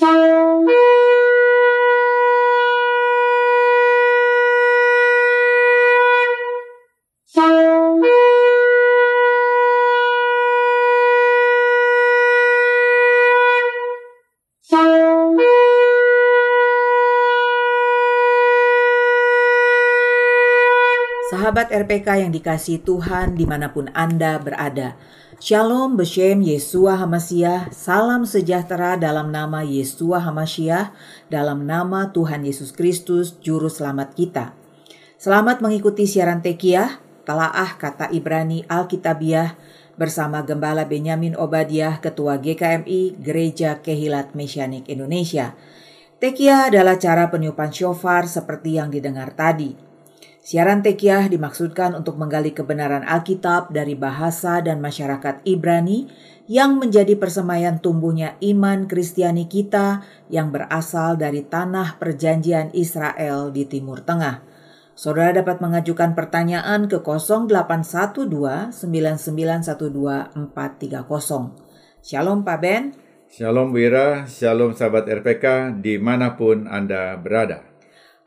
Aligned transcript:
Bye. 0.00 0.29
Sahabat 21.50 21.74
RPK 21.74 22.22
yang 22.22 22.30
dikasih 22.30 22.78
Tuhan 22.86 23.34
di 23.34 23.42
mana 23.42 23.74
pun 23.74 23.90
Anda 23.90 24.38
berada. 24.38 24.94
Shalom 25.42 25.98
Beshem 25.98 26.46
Yesua 26.46 26.94
Hamasiah, 26.94 27.66
salam 27.74 28.22
sejahtera 28.22 28.94
dalam 28.94 29.34
nama 29.34 29.66
Yesua 29.66 30.22
Hamasiah, 30.22 30.94
dalam 31.26 31.66
nama 31.66 32.14
Tuhan 32.14 32.46
Yesus 32.46 32.70
Kristus, 32.70 33.34
Juru 33.42 33.66
Selamat 33.66 34.14
kita. 34.14 34.54
Selamat 35.18 35.58
mengikuti 35.58 36.06
siaran 36.06 36.38
Tekiah, 36.38 37.02
telaah 37.26 37.74
kata 37.74 38.14
Ibrani 38.14 38.62
Alkitabiah, 38.70 39.58
bersama 39.98 40.46
Gembala 40.46 40.86
Benyamin 40.86 41.34
Obadiah, 41.34 41.98
Ketua 41.98 42.38
GKMI 42.38 43.18
Gereja 43.18 43.82
Kehilat 43.82 44.38
Mesianik 44.38 44.86
Indonesia. 44.86 45.58
Tekiah 46.22 46.70
adalah 46.70 46.94
cara 46.94 47.26
peniupan 47.26 47.74
shofar 47.74 48.30
seperti 48.30 48.78
yang 48.78 48.94
didengar 48.94 49.34
tadi. 49.34 49.89
Siaran 50.40 50.80
Tekiah 50.80 51.28
dimaksudkan 51.28 51.92
untuk 51.92 52.16
menggali 52.16 52.56
kebenaran 52.56 53.04
Alkitab 53.04 53.76
dari 53.76 53.92
bahasa 53.92 54.64
dan 54.64 54.80
masyarakat 54.80 55.44
Ibrani 55.44 56.08
yang 56.48 56.80
menjadi 56.80 57.12
persemayan 57.20 57.84
tumbuhnya 57.84 58.40
iman 58.40 58.88
Kristiani 58.88 59.44
kita 59.44 60.00
yang 60.32 60.48
berasal 60.48 61.20
dari 61.20 61.44
tanah 61.44 62.00
perjanjian 62.00 62.72
Israel 62.72 63.52
di 63.52 63.68
Timur 63.68 64.00
Tengah. 64.00 64.40
Saudara 64.96 65.36
dapat 65.36 65.60
mengajukan 65.60 66.16
pertanyaan 66.16 66.88
ke 66.88 67.04
0812 67.04 68.24
9912 68.72 69.76
430. 70.56 72.00
Shalom 72.00 72.48
Pak 72.48 72.58
Ben. 72.64 72.96
Shalom 73.28 73.76
Wira, 73.76 74.24
Shalom 74.24 74.72
sahabat 74.72 75.04
RPK 75.04 75.76
di 75.84 76.00
mana 76.00 76.32
pun 76.32 76.64
Anda 76.64 77.14
berada. 77.20 77.69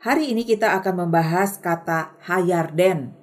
Hari 0.04 0.36
ini 0.36 0.44
kita 0.44 0.76
akan 0.76 1.08
membahas 1.08 1.56
kata 1.56 2.20
hayarden. 2.28 3.16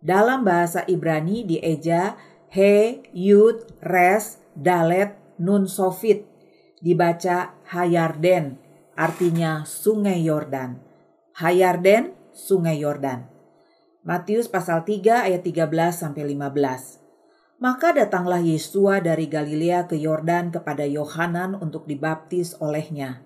Dalam 0.00 0.48
bahasa 0.48 0.80
Ibrani 0.88 1.44
dieja 1.44 2.16
he, 2.48 3.04
yud, 3.12 3.68
res, 3.84 4.40
dalet, 4.56 5.12
nun 5.36 5.68
sofit. 5.68 6.24
Dibaca 6.80 7.52
hayarden, 7.68 8.56
artinya 8.96 9.68
sungai 9.68 10.24
Yordan. 10.24 10.80
Hayarden, 11.36 12.16
sungai 12.32 12.80
Yordan. 12.80 13.28
Matius 14.00 14.48
pasal 14.48 14.88
3 14.88 15.28
ayat 15.28 15.44
13 15.44 15.68
sampai 15.92 16.32
15. 16.32 17.60
Maka 17.60 17.92
datanglah 17.92 18.40
Yesua 18.40 19.04
dari 19.04 19.28
Galilea 19.28 19.84
ke 19.84 20.00
Yordan 20.00 20.48
kepada 20.48 20.88
Yohanan 20.88 21.60
untuk 21.60 21.84
dibaptis 21.84 22.56
olehnya. 22.56 23.20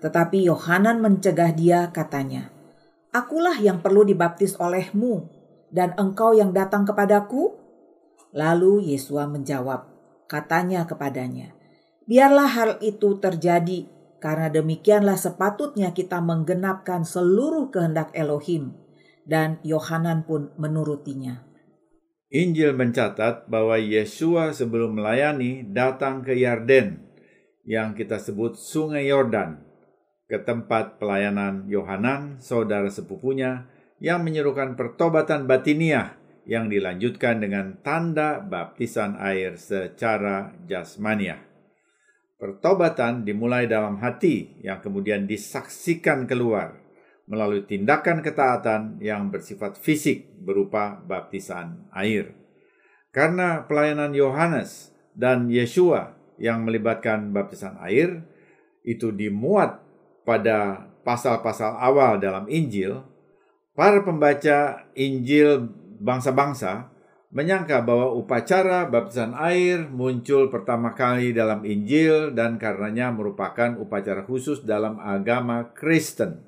Tetapi 0.00 0.48
Yohanan 0.48 1.04
mencegah 1.04 1.52
dia 1.52 1.92
katanya, 1.92 2.48
Akulah 3.12 3.58
yang 3.60 3.84
perlu 3.84 4.08
dibaptis 4.08 4.56
olehmu, 4.56 5.28
dan 5.68 5.92
engkau 6.00 6.32
yang 6.32 6.56
datang 6.56 6.88
kepadaku? 6.88 7.54
Lalu 8.32 8.94
Yesua 8.94 9.28
menjawab, 9.28 9.86
katanya 10.24 10.88
kepadanya, 10.88 11.52
Biarlah 12.08 12.48
hal 12.48 12.70
itu 12.82 13.20
terjadi, 13.22 13.86
karena 14.18 14.50
demikianlah 14.50 15.20
sepatutnya 15.20 15.94
kita 15.94 16.18
menggenapkan 16.18 17.06
seluruh 17.06 17.70
kehendak 17.70 18.10
Elohim. 18.16 18.74
Dan 19.22 19.62
Yohanan 19.62 20.26
pun 20.26 20.50
menurutinya. 20.58 21.44
Injil 22.30 22.74
mencatat 22.74 23.46
bahwa 23.46 23.78
Yesua 23.78 24.50
sebelum 24.50 24.98
melayani 24.98 25.66
datang 25.66 26.22
ke 26.22 26.34
Yarden, 26.34 26.98
yang 27.62 27.94
kita 27.94 28.18
sebut 28.18 28.58
Sungai 28.58 29.06
Yordan, 29.06 29.69
ke 30.30 30.38
tempat 30.46 31.02
pelayanan 31.02 31.66
Yohanan, 31.66 32.38
saudara 32.38 32.86
sepupunya, 32.86 33.66
yang 33.98 34.22
menyerukan 34.22 34.78
pertobatan 34.78 35.50
batiniah 35.50 36.14
yang 36.46 36.70
dilanjutkan 36.70 37.42
dengan 37.42 37.82
tanda 37.82 38.38
baptisan 38.38 39.18
air 39.18 39.58
secara 39.58 40.54
jasmaniah. 40.70 41.42
Pertobatan 42.38 43.26
dimulai 43.26 43.68
dalam 43.68 44.00
hati 44.00 44.56
yang 44.64 44.80
kemudian 44.80 45.26
disaksikan 45.28 46.24
keluar 46.24 46.78
melalui 47.28 47.66
tindakan 47.68 48.24
ketaatan 48.24 49.02
yang 49.02 49.28
bersifat 49.28 49.76
fisik 49.76 50.30
berupa 50.40 50.96
baptisan 51.04 51.90
air. 51.92 52.32
Karena 53.12 53.66
pelayanan 53.66 54.14
Yohanes 54.14 54.94
dan 55.12 55.50
Yesua 55.50 56.16
yang 56.40 56.64
melibatkan 56.64 57.34
baptisan 57.34 57.76
air 57.84 58.24
itu 58.86 59.12
dimuat 59.12 59.89
pada 60.24 60.88
pasal-pasal 61.02 61.80
awal 61.80 62.20
dalam 62.20 62.46
Injil, 62.46 63.00
para 63.72 64.04
pembaca 64.04 64.84
Injil 64.92 65.66
bangsa-bangsa 66.00 66.90
menyangka 67.30 67.78
bahwa 67.86 68.10
upacara 68.18 68.90
baptisan 68.90 69.38
air 69.38 69.86
muncul 69.86 70.50
pertama 70.50 70.98
kali 70.98 71.30
dalam 71.30 71.62
Injil 71.62 72.34
dan 72.34 72.58
karenanya 72.58 73.14
merupakan 73.14 73.78
upacara 73.78 74.26
khusus 74.26 74.66
dalam 74.66 74.98
agama 74.98 75.70
Kristen. 75.70 76.42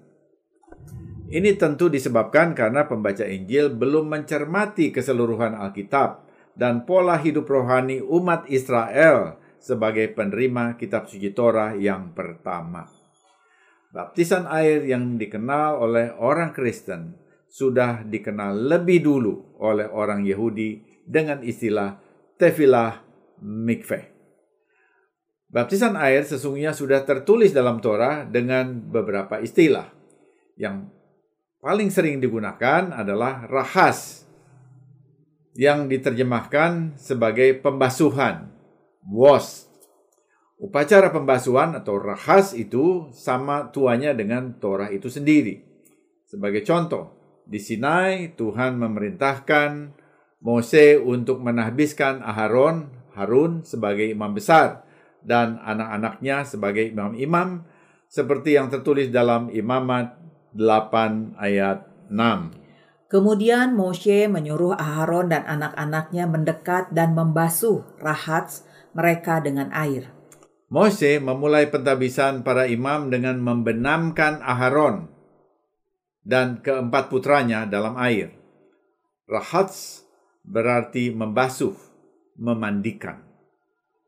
Ini 1.33 1.57
tentu 1.57 1.89
disebabkan 1.89 2.53
karena 2.53 2.85
pembaca 2.85 3.25
Injil 3.25 3.73
belum 3.73 4.11
mencermati 4.11 4.93
keseluruhan 4.93 5.57
Alkitab 5.57 6.29
dan 6.53 6.85
pola 6.85 7.17
hidup 7.17 7.49
rohani 7.49 8.05
umat 8.05 8.45
Israel 8.53 9.41
sebagai 9.57 10.13
penerima 10.13 10.77
kitab 10.77 11.09
suci 11.09 11.33
Torah 11.33 11.73
yang 11.73 12.13
pertama. 12.13 13.02
Baptisan 13.93 14.49
air 14.49 14.89
yang 14.89 15.21
dikenal 15.21 15.77
oleh 15.77 16.17
orang 16.17 16.57
Kristen 16.57 17.13
sudah 17.45 18.01
dikenal 18.01 18.57
lebih 18.57 19.05
dulu 19.05 19.61
oleh 19.61 19.85
orang 19.85 20.25
Yahudi 20.25 20.81
dengan 21.05 21.45
istilah 21.45 22.01
tefilah 22.41 23.05
mikveh. 23.45 24.09
Baptisan 25.53 26.01
air 26.01 26.25
sesungguhnya 26.25 26.73
sudah 26.73 27.05
tertulis 27.05 27.53
dalam 27.53 27.85
Torah 27.85 28.25
dengan 28.25 28.81
beberapa 28.81 29.37
istilah. 29.45 29.93
Yang 30.57 30.89
paling 31.61 31.93
sering 31.93 32.17
digunakan 32.25 32.97
adalah 32.97 33.45
rahas 33.45 34.25
yang 35.53 35.93
diterjemahkan 35.93 36.97
sebagai 36.97 37.61
pembasuhan, 37.61 38.49
wash 39.05 39.69
Upacara 40.63 41.11
pembasuhan 41.11 41.75
atau 41.75 41.99
rahas 41.99 42.55
itu 42.55 43.11
sama 43.11 43.75
tuanya 43.75 44.15
dengan 44.15 44.55
Torah 44.63 44.95
itu 44.95 45.11
sendiri. 45.11 45.59
Sebagai 46.23 46.63
contoh, 46.63 47.19
di 47.43 47.59
Sinai 47.59 48.39
Tuhan 48.39 48.79
memerintahkan 48.79 49.91
Mose 50.39 51.03
untuk 51.03 51.43
menahbiskan 51.43 52.23
Aharon, 52.23 52.95
Harun 53.19 53.67
sebagai 53.67 54.07
imam 54.07 54.31
besar 54.39 54.87
dan 55.19 55.59
anak-anaknya 55.67 56.47
sebagai 56.47 56.95
imam-imam 56.95 57.67
seperti 58.07 58.55
yang 58.55 58.71
tertulis 58.71 59.11
dalam 59.11 59.51
Imamat 59.51 60.15
8 60.55 61.43
ayat 61.43 61.91
6. 62.07 63.11
Kemudian 63.11 63.75
Moshe 63.75 64.31
menyuruh 64.31 64.79
Aharon 64.79 65.27
dan 65.27 65.43
anak-anaknya 65.43 66.31
mendekat 66.31 66.95
dan 66.95 67.19
membasuh 67.19 67.83
rahats 67.99 68.63
mereka 68.95 69.43
dengan 69.43 69.69
air. 69.75 70.22
Mose 70.73 71.21
memulai 71.21 71.69
pentabisan 71.69 72.41
para 72.41 72.65
imam 72.65 73.13
dengan 73.13 73.37
membenamkan 73.45 74.41
Aharon 74.41 75.13
dan 76.25 76.65
keempat 76.65 77.13
putranya 77.13 77.69
dalam 77.69 77.93
air. 78.01 78.33
Rahats 79.29 80.09
berarti 80.49 81.13
membasuh, 81.13 81.77
memandikan. 82.41 83.21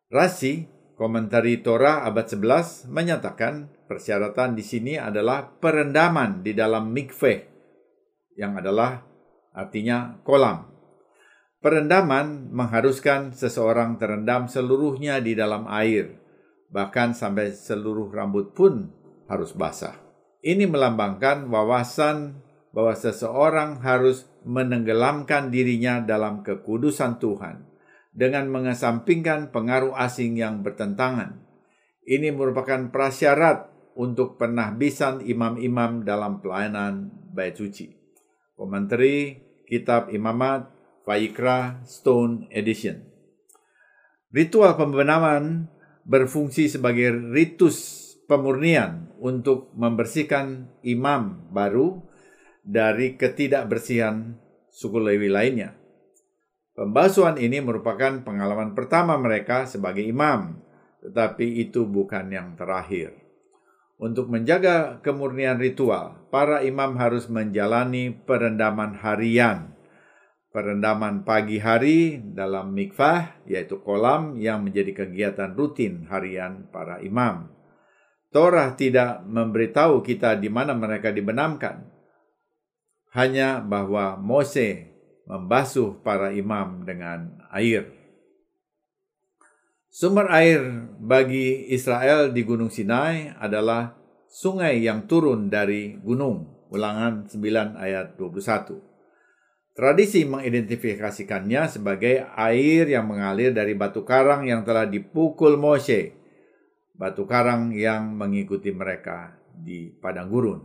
Rasi, 0.08 0.64
komentari 0.96 1.60
Torah 1.60 2.08
abad 2.08 2.32
11, 2.32 2.88
menyatakan 2.88 3.68
persyaratan 3.84 4.56
di 4.56 4.64
sini 4.64 4.96
adalah 4.96 5.44
perendaman 5.60 6.40
di 6.40 6.56
dalam 6.56 6.96
mikveh, 6.96 7.44
yang 8.40 8.56
adalah 8.56 9.04
artinya 9.52 10.16
kolam. 10.24 10.64
Perendaman 11.60 12.48
mengharuskan 12.48 13.36
seseorang 13.36 14.00
terendam 14.00 14.48
seluruhnya 14.48 15.20
di 15.20 15.36
dalam 15.36 15.68
air, 15.68 16.23
bahkan 16.74 17.14
sampai 17.14 17.54
seluruh 17.54 18.10
rambut 18.10 18.50
pun 18.50 18.90
harus 19.30 19.54
basah. 19.54 19.94
Ini 20.42 20.66
melambangkan 20.66 21.46
wawasan 21.46 22.42
bahwa 22.74 22.98
seseorang 22.98 23.78
harus 23.78 24.26
menenggelamkan 24.42 25.54
dirinya 25.54 26.02
dalam 26.02 26.42
kekudusan 26.42 27.22
Tuhan 27.22 27.62
dengan 28.10 28.50
mengesampingkan 28.50 29.54
pengaruh 29.54 29.94
asing 29.94 30.34
yang 30.34 30.66
bertentangan. 30.66 31.38
Ini 32.02 32.34
merupakan 32.34 32.90
prasyarat 32.90 33.70
untuk 33.94 34.36
penahbisan 34.36 35.22
imam-imam 35.22 36.02
dalam 36.02 36.42
pelayanan 36.42 37.14
bait 37.30 37.54
suci. 37.54 37.94
Komentari 38.58 39.38
Kitab 39.64 40.10
Imamat 40.10 40.68
Vaikra 41.06 41.80
Stone 41.86 42.50
Edition. 42.50 43.06
Ritual 44.34 44.74
pembenaman 44.74 45.70
berfungsi 46.04 46.68
sebagai 46.68 47.12
ritus 47.32 48.04
pemurnian 48.24 49.12
untuk 49.20 49.72
membersihkan 49.76 50.68
imam 50.84 51.48
baru 51.52 52.00
dari 52.64 53.16
ketidakbersihan 53.20 54.36
suku 54.72 54.96
Lewi 55.00 55.28
lainnya. 55.28 55.76
Pembasuhan 56.74 57.38
ini 57.38 57.62
merupakan 57.62 58.26
pengalaman 58.26 58.74
pertama 58.74 59.14
mereka 59.14 59.62
sebagai 59.68 60.02
imam, 60.02 60.58
tetapi 61.06 61.62
itu 61.62 61.86
bukan 61.86 62.26
yang 62.34 62.58
terakhir. 62.58 63.14
Untuk 63.94 64.26
menjaga 64.26 64.98
kemurnian 64.98 65.62
ritual, 65.62 66.26
para 66.34 66.66
imam 66.66 66.98
harus 66.98 67.30
menjalani 67.30 68.10
perendaman 68.10 68.98
harian. 68.98 69.70
Perendaman 70.54 71.26
pagi 71.26 71.58
hari 71.58 72.22
dalam 72.22 72.78
mikvah, 72.78 73.42
yaitu 73.42 73.82
kolam 73.82 74.38
yang 74.38 74.62
menjadi 74.62 75.02
kegiatan 75.02 75.50
rutin 75.50 76.06
harian 76.06 76.70
para 76.70 77.02
imam. 77.02 77.50
Torah 78.30 78.70
tidak 78.78 79.26
memberitahu 79.26 79.98
kita 80.06 80.38
di 80.38 80.46
mana 80.46 80.70
mereka 80.78 81.10
dibenamkan, 81.10 81.90
hanya 83.18 83.58
bahwa 83.66 84.14
Mose 84.14 84.94
membasuh 85.26 85.98
para 86.06 86.30
imam 86.30 86.86
dengan 86.86 87.34
air. 87.50 87.90
Sumber 89.90 90.30
air 90.30 90.86
bagi 91.02 91.66
Israel 91.74 92.30
di 92.30 92.46
Gunung 92.46 92.70
Sinai 92.70 93.34
adalah 93.42 93.98
sungai 94.30 94.86
yang 94.86 95.10
turun 95.10 95.50
dari 95.50 95.98
gunung. 95.98 96.70
Ulangan 96.70 97.26
9 97.26 97.74
ayat 97.74 98.14
21. 98.14 98.93
Tradisi 99.74 100.22
mengidentifikasikannya 100.22 101.66
sebagai 101.66 102.22
air 102.38 102.86
yang 102.86 103.10
mengalir 103.10 103.50
dari 103.50 103.74
batu 103.74 104.06
karang 104.06 104.46
yang 104.46 104.62
telah 104.62 104.86
dipukul 104.86 105.58
Mose. 105.58 106.14
Batu 106.94 107.26
karang 107.26 107.74
yang 107.74 108.14
mengikuti 108.14 108.70
mereka 108.70 109.34
di 109.50 109.90
padang 109.90 110.30
gurun. 110.30 110.60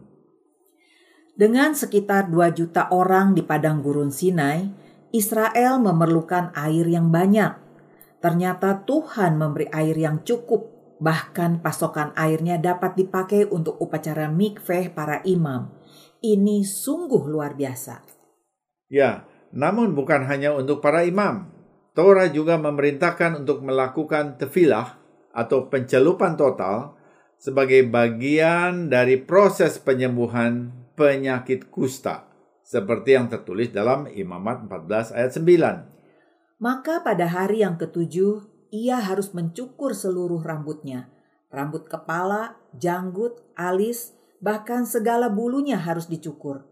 Dengan 1.33 1.73
sekitar 1.73 2.29
2 2.29 2.53
juta 2.53 2.93
orang 2.93 3.33
di 3.33 3.41
padang 3.41 3.81
gurun 3.81 4.13
Sinai, 4.13 4.69
Israel 5.09 5.81
memerlukan 5.81 6.53
air 6.53 6.85
yang 6.85 7.09
banyak 7.09 7.69
Ternyata 8.19 8.83
Tuhan 8.83 9.39
memberi 9.39 9.71
air 9.71 9.95
yang 9.95 10.27
cukup, 10.27 10.67
bahkan 10.99 11.63
pasokan 11.63 12.11
airnya 12.19 12.59
dapat 12.59 12.99
dipakai 12.99 13.47
untuk 13.47 13.79
upacara 13.79 14.27
mikveh 14.27 14.91
para 14.91 15.23
imam. 15.23 15.71
Ini 16.19 16.67
sungguh 16.67 17.23
luar 17.31 17.55
biasa. 17.55 18.18
Ya, 18.89 19.29
namun 19.53 19.93
bukan 19.93 20.25
hanya 20.25 20.57
untuk 20.57 20.81
para 20.81 21.05
imam. 21.05 21.49
Torah 21.93 22.29
juga 22.29 22.57
memerintahkan 22.57 23.45
untuk 23.45 23.61
melakukan 23.61 24.41
tefilah 24.41 24.97
atau 25.33 25.69
pencelupan 25.69 26.37
total 26.37 26.97
sebagai 27.39 27.85
bagian 27.87 28.91
dari 28.91 29.21
proses 29.21 29.79
penyembuhan 29.79 30.73
penyakit 30.97 31.71
kusta 31.71 32.29
seperti 32.69 33.17
yang 33.17 33.25
tertulis 33.31 33.73
dalam 33.73 34.05
Imamat 34.05 34.69
14 34.69 35.17
ayat 35.17 35.31
9. 35.33 36.61
Maka 36.61 37.01
pada 37.01 37.25
hari 37.25 37.65
yang 37.65 37.81
ketujuh, 37.81 38.45
ia 38.69 39.01
harus 39.01 39.33
mencukur 39.33 39.97
seluruh 39.97 40.43
rambutnya. 40.45 41.09
Rambut 41.49 41.89
kepala, 41.89 42.61
janggut, 42.77 43.41
alis, 43.57 44.13
bahkan 44.37 44.85
segala 44.85 45.33
bulunya 45.33 45.81
harus 45.81 46.05
dicukur. 46.05 46.68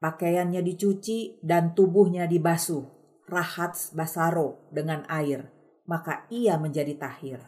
Pakaiannya 0.00 0.64
dicuci 0.64 1.44
dan 1.44 1.76
tubuhnya 1.76 2.24
dibasuh. 2.24 2.88
Rahats 3.28 3.92
basaro 3.92 4.64
dengan 4.72 5.04
air. 5.06 5.52
Maka 5.84 6.24
ia 6.32 6.56
menjadi 6.56 6.96
tahir. 6.96 7.44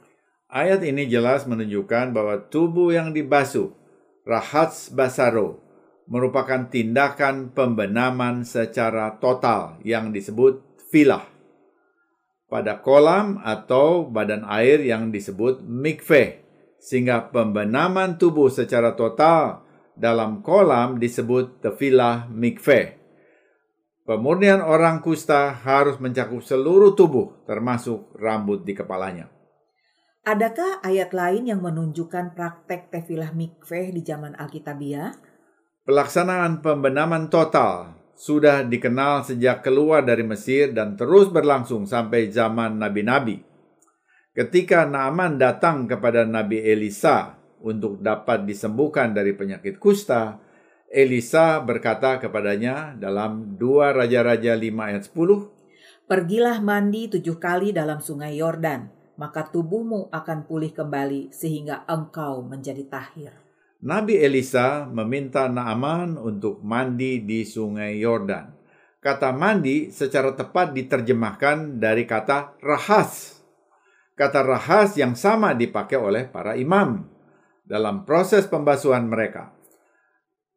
Ayat 0.53 0.85
ini 0.85 1.09
jelas 1.09 1.49
menunjukkan 1.49 2.13
bahwa 2.13 2.37
tubuh 2.53 2.93
yang 2.93 3.17
dibasuh, 3.17 3.73
rahats 4.29 4.93
basaro, 4.93 5.65
merupakan 6.05 6.69
tindakan 6.69 7.57
pembenaman 7.57 8.45
secara 8.45 9.17
total 9.17 9.81
yang 9.81 10.13
disebut 10.13 10.61
filah 10.93 11.33
pada 12.53 12.85
kolam 12.85 13.41
atau 13.41 14.05
badan 14.05 14.45
air 14.45 14.85
yang 14.85 15.09
disebut 15.09 15.65
mikveh, 15.65 16.45
sehingga 16.77 17.33
pembenaman 17.33 18.21
tubuh 18.21 18.53
secara 18.53 18.93
total 18.93 19.65
dalam 19.97 20.41
kolam 20.41 20.97
disebut 20.97 21.61
tefilah 21.61 22.29
mikveh. 22.29 22.99
Pemurnian 24.03 24.59
orang 24.59 24.99
kusta 24.99 25.55
harus 25.55 26.03
mencakup 26.03 26.43
seluruh 26.43 26.99
tubuh, 26.99 27.47
termasuk 27.47 28.11
rambut 28.19 28.67
di 28.67 28.75
kepalanya. 28.75 29.31
Adakah 30.23 30.83
ayat 30.83 31.15
lain 31.15 31.51
yang 31.51 31.63
menunjukkan 31.63 32.35
praktek 32.39 32.95
tefilah 32.95 33.35
mikveh 33.35 33.91
di 33.91 34.03
zaman 34.07 34.39
Alkitabiah? 34.39 35.15
Pelaksanaan 35.83 36.63
pembenaman 36.63 37.27
total 37.27 37.99
sudah 38.15 38.63
dikenal 38.63 39.27
sejak 39.27 39.67
keluar 39.67 40.07
dari 40.07 40.23
Mesir 40.23 40.71
dan 40.71 40.95
terus 40.95 41.27
berlangsung 41.27 41.91
sampai 41.91 42.31
zaman 42.31 42.79
nabi-nabi. 42.79 43.43
Ketika 44.31 44.87
Naaman 44.87 45.43
datang 45.43 45.91
kepada 45.91 46.23
Nabi 46.23 46.63
Elisa 46.63 47.42
untuk 47.63 48.03
dapat 48.03 48.45
disembuhkan 48.45 49.15
dari 49.15 49.33
penyakit 49.33 49.79
kusta, 49.79 50.43
Elisa 50.93 51.57
berkata 51.65 52.21
kepadanya 52.21 52.93
dalam 53.01 53.57
2 53.57 53.97
Raja-Raja 53.97 54.53
5 54.53 54.89
ayat 54.93 55.03
10, 55.09 55.49
Pergilah 56.05 56.61
mandi 56.61 57.09
tujuh 57.09 57.41
kali 57.41 57.73
dalam 57.73 58.05
sungai 58.05 58.37
Yordan, 58.37 58.93
maka 59.17 59.49
tubuhmu 59.49 60.13
akan 60.13 60.45
pulih 60.45 60.77
kembali 60.77 61.33
sehingga 61.33 61.89
engkau 61.89 62.45
menjadi 62.45 62.85
tahir. 62.85 63.33
Nabi 63.81 64.21
Elisa 64.21 64.85
meminta 64.87 65.49
Naaman 65.49 66.21
untuk 66.21 66.61
mandi 66.61 67.25
di 67.25 67.43
sungai 67.49 67.97
Yordan. 67.97 68.53
Kata 69.01 69.33
mandi 69.33 69.91
secara 69.91 70.37
tepat 70.37 70.71
diterjemahkan 70.77 71.81
dari 71.81 72.05
kata 72.05 72.61
rahas. 72.61 73.43
Kata 74.15 74.45
rahas 74.45 74.95
yang 75.01 75.17
sama 75.17 75.57
dipakai 75.57 75.97
oleh 75.97 76.29
para 76.29 76.55
imam 76.55 77.03
dalam 77.67 78.05
proses 78.07 78.47
pembasuhan 78.47 79.07
mereka. 79.07 79.55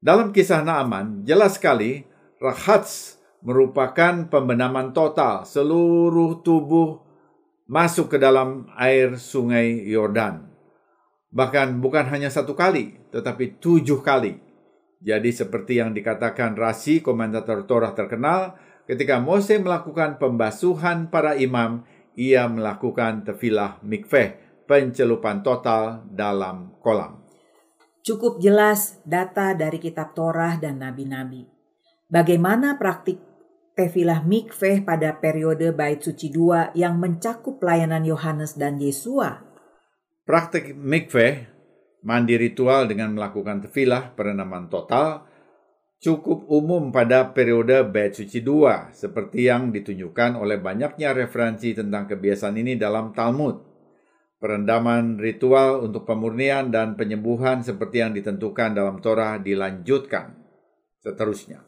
Dalam 0.02 0.30
kisah 0.30 0.62
Naaman, 0.62 1.26
jelas 1.26 1.58
sekali 1.58 2.06
rahas 2.38 3.18
merupakan 3.42 4.26
pembenaman 4.30 4.94
total 4.94 5.46
seluruh 5.46 6.42
tubuh 6.42 7.02
masuk 7.66 8.14
ke 8.14 8.18
dalam 8.22 8.70
air 8.78 9.18
sungai 9.18 9.86
Yordan. 9.86 10.46
Bahkan 11.34 11.82
bukan 11.82 12.06
hanya 12.14 12.30
satu 12.30 12.54
kali, 12.54 12.96
tetapi 13.10 13.58
tujuh 13.58 14.00
kali. 14.06 14.40
Jadi 15.02 15.30
seperti 15.30 15.82
yang 15.82 15.92
dikatakan 15.92 16.56
Rasi, 16.56 17.04
komentator 17.04 17.66
Torah 17.68 17.94
terkenal, 17.94 18.58
ketika 18.90 19.20
Mose 19.20 19.58
melakukan 19.60 20.18
pembasuhan 20.18 21.12
para 21.12 21.36
imam, 21.36 21.84
ia 22.16 22.48
melakukan 22.48 23.28
tefilah 23.28 23.78
mikveh, 23.84 24.45
pencelupan 24.66 25.46
total 25.46 26.06
dalam 26.10 26.78
kolam. 26.82 27.26
Cukup 28.06 28.38
jelas 28.38 29.02
data 29.02 29.58
dari 29.58 29.82
kitab 29.82 30.14
Torah 30.14 30.62
dan 30.62 30.78
nabi-nabi. 30.78 31.42
Bagaimana 32.06 32.78
praktik 32.78 33.18
tefilah 33.74 34.22
mikveh 34.22 34.86
pada 34.86 35.18
periode 35.18 35.74
Bait 35.74 35.98
Suci 35.98 36.30
II 36.30 36.72
yang 36.78 37.02
mencakup 37.02 37.58
pelayanan 37.58 38.06
Yohanes 38.06 38.56
dan 38.56 38.78
Yesua? 38.78 39.42
Praktik 40.22 40.78
mikveh, 40.78 41.50
mandi 42.06 42.38
ritual 42.38 42.86
dengan 42.86 43.18
melakukan 43.18 43.66
tefilah 43.66 44.14
perenaman 44.14 44.70
total, 44.70 45.26
cukup 45.98 46.46
umum 46.46 46.94
pada 46.94 47.34
periode 47.34 47.82
Bait 47.90 48.14
Suci 48.14 48.46
II, 48.46 48.94
seperti 48.94 49.50
yang 49.50 49.74
ditunjukkan 49.74 50.38
oleh 50.38 50.62
banyaknya 50.62 51.12
referensi 51.18 51.74
tentang 51.74 52.06
kebiasaan 52.06 52.56
ini 52.62 52.78
dalam 52.78 53.18
Talmud. 53.18 53.75
Perendaman 54.46 55.18
ritual 55.18 55.82
untuk 55.90 56.06
pemurnian 56.06 56.70
dan 56.70 56.94
penyembuhan 56.94 57.66
seperti 57.66 58.06
yang 58.06 58.14
ditentukan 58.14 58.78
dalam 58.78 59.02
Torah 59.02 59.42
dilanjutkan 59.42 60.38
seterusnya. 61.02 61.66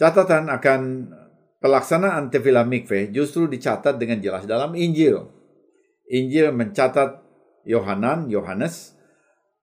Catatan 0.00 0.48
akan 0.48 0.80
pelaksanaan 1.60 2.32
tefilah 2.32 2.64
mikveh 2.64 3.12
justru 3.12 3.44
dicatat 3.52 4.00
dengan 4.00 4.16
jelas 4.16 4.48
dalam 4.48 4.72
Injil. 4.72 5.28
Injil 6.08 6.56
mencatat 6.56 7.20
Yohanan, 7.68 8.32
Yohanes, 8.32 8.96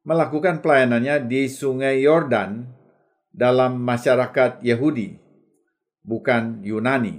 melakukan 0.05 0.61
pelayanannya 0.61 1.25
di 1.25 1.49
Sungai 1.49 2.05
Yordan 2.05 2.69
dalam 3.33 3.81
masyarakat 3.81 4.61
Yahudi, 4.61 5.17
bukan 6.05 6.61
Yunani. 6.61 7.17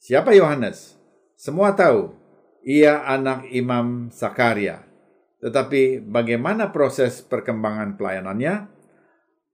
Siapa 0.00 0.32
Yohanes? 0.32 0.96
Semua 1.36 1.76
tahu, 1.76 2.16
ia 2.64 3.04
anak 3.04 3.48
Imam 3.52 4.12
Sakaria. 4.12 4.84
Tetapi 5.40 6.04
bagaimana 6.04 6.68
proses 6.68 7.24
perkembangan 7.24 7.96
pelayanannya? 7.96 8.68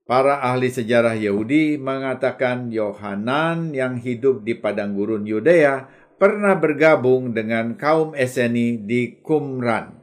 Para 0.07 0.39
ahli 0.39 0.71
sejarah 0.71 1.19
Yahudi 1.19 1.75
mengatakan 1.75 2.71
Yohanan 2.71 3.75
yang 3.75 3.99
hidup 3.99 4.43
di 4.47 4.55
padang 4.55 4.95
gurun 4.95 5.27
Yudea 5.27 5.87
pernah 6.15 6.55
bergabung 6.55 7.35
dengan 7.35 7.75
kaum 7.75 8.15
Eseni 8.15 8.79
di 8.79 9.19
Qumran. 9.19 9.99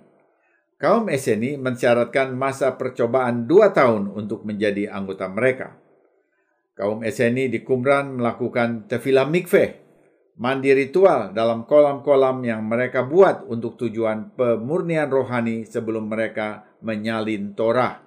Kaum 0.76 1.08
Eseni 1.08 1.56
mensyaratkan 1.56 2.36
masa 2.36 2.76
percobaan 2.76 3.48
dua 3.48 3.72
tahun 3.72 4.12
untuk 4.12 4.44
menjadi 4.44 4.92
anggota 4.92 5.32
mereka. 5.32 5.80
Kaum 6.76 7.00
Eseni 7.00 7.48
di 7.48 7.64
Qumran 7.64 8.20
melakukan 8.20 8.84
tefilah 8.84 9.24
mikveh, 9.24 9.83
mandi 10.34 10.74
ritual 10.74 11.30
dalam 11.30 11.62
kolam-kolam 11.66 12.42
yang 12.42 12.66
mereka 12.66 13.06
buat 13.06 13.46
untuk 13.46 13.78
tujuan 13.78 14.34
pemurnian 14.34 15.06
rohani 15.06 15.62
sebelum 15.62 16.10
mereka 16.10 16.66
menyalin 16.82 17.54
Torah. 17.54 18.02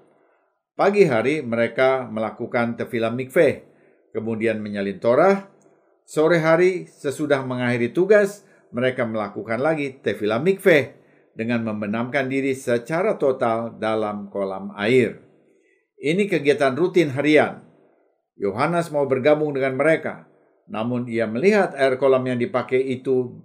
Pagi 0.78 1.10
hari 1.10 1.42
mereka 1.42 2.06
melakukan 2.06 2.78
tefilah 2.78 3.10
mikveh, 3.10 3.66
kemudian 4.14 4.62
menyalin 4.62 5.02
Torah. 5.02 5.50
Sore 6.08 6.40
hari 6.40 6.88
sesudah 6.88 7.44
mengakhiri 7.44 7.92
tugas, 7.92 8.46
mereka 8.72 9.04
melakukan 9.04 9.60
lagi 9.60 9.98
tefilah 9.98 10.40
mikveh 10.40 10.96
dengan 11.34 11.66
membenamkan 11.66 12.30
diri 12.30 12.54
secara 12.54 13.18
total 13.18 13.76
dalam 13.76 14.30
kolam 14.30 14.72
air. 14.78 15.20
Ini 15.98 16.30
kegiatan 16.30 16.78
rutin 16.78 17.10
harian. 17.18 17.66
Yohanes 18.38 18.94
mau 18.94 19.10
bergabung 19.10 19.58
dengan 19.58 19.74
mereka, 19.74 20.27
namun 20.68 21.08
ia 21.08 21.24
melihat 21.28 21.72
air 21.80 21.96
kolam 21.96 22.28
yang 22.28 22.40
dipakai 22.40 22.84
itu 22.84 23.40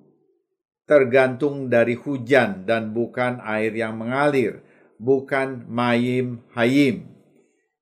tergantung 0.87 1.71
dari 1.71 1.95
hujan 1.95 2.67
dan 2.67 2.91
bukan 2.91 3.38
air 3.47 3.71
yang 3.71 3.95
mengalir, 3.95 4.61
bukan 4.99 5.62
mayim 5.71 6.43
hayim. 6.52 7.07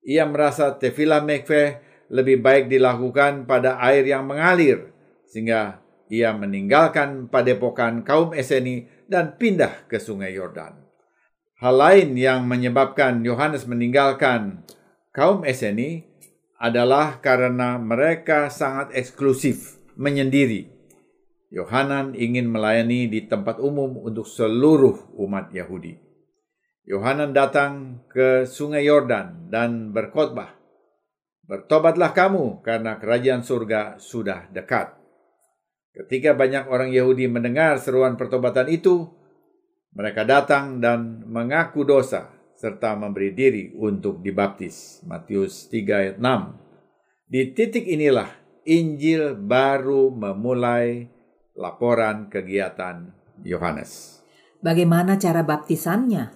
Ia 0.05 0.29
merasa 0.29 0.77
tefillah 0.77 1.25
mekfeh 1.25 1.81
lebih 2.13 2.41
baik 2.41 2.69
dilakukan 2.69 3.49
pada 3.49 3.81
air 3.81 4.05
yang 4.05 4.29
mengalir, 4.29 4.93
sehingga 5.25 5.81
ia 6.11 6.35
meninggalkan 6.35 7.31
padepokan 7.31 8.03
kaum 8.03 8.35
Eseni 8.35 8.85
dan 9.07 9.39
pindah 9.39 9.87
ke 9.87 9.97
sungai 9.97 10.35
Yordan. 10.35 10.75
Hal 11.61 11.75
lain 11.77 12.17
yang 12.17 12.45
menyebabkan 12.49 13.21
Yohanes 13.23 13.63
meninggalkan 13.63 14.65
kaum 15.13 15.47
Eseni 15.47 16.10
adalah 16.61 17.17
karena 17.17 17.81
mereka 17.81 18.53
sangat 18.53 18.93
eksklusif, 18.93 19.81
menyendiri. 19.97 20.69
Yohanan 21.49 22.13
ingin 22.13 22.47
melayani 22.47 23.09
di 23.09 23.25
tempat 23.25 23.57
umum 23.57 23.97
untuk 23.97 24.29
seluruh 24.29 25.17
umat 25.17 25.49
Yahudi. 25.49 25.97
Yohanan 26.85 27.33
datang 27.33 28.05
ke 28.07 28.45
sungai 28.45 28.85
Yordan 28.85 29.49
dan 29.49 29.89
berkhotbah, 29.89 30.61
Bertobatlah 31.51 32.15
kamu 32.15 32.63
karena 32.63 32.95
kerajaan 32.95 33.43
surga 33.43 33.99
sudah 33.99 34.47
dekat. 34.55 34.95
Ketika 35.91 36.31
banyak 36.31 36.71
orang 36.71 36.95
Yahudi 36.95 37.27
mendengar 37.27 37.75
seruan 37.75 38.15
pertobatan 38.15 38.71
itu, 38.71 39.11
mereka 39.91 40.23
datang 40.23 40.79
dan 40.79 41.27
mengaku 41.27 41.83
dosa 41.83 42.31
serta 42.61 42.93
memberi 42.93 43.33
diri 43.33 43.73
untuk 43.73 44.21
dibaptis. 44.21 45.01
Matius 45.09 45.65
3 45.73 45.81
ayat 45.97 46.17
6. 46.21 47.25
Di 47.25 47.41
titik 47.57 47.89
inilah 47.89 48.29
Injil 48.69 49.33
baru 49.33 50.13
memulai 50.13 51.09
laporan 51.57 52.29
kegiatan 52.29 53.09
Yohanes. 53.41 54.21
Bagaimana 54.61 55.17
cara 55.17 55.41
baptisannya? 55.41 56.29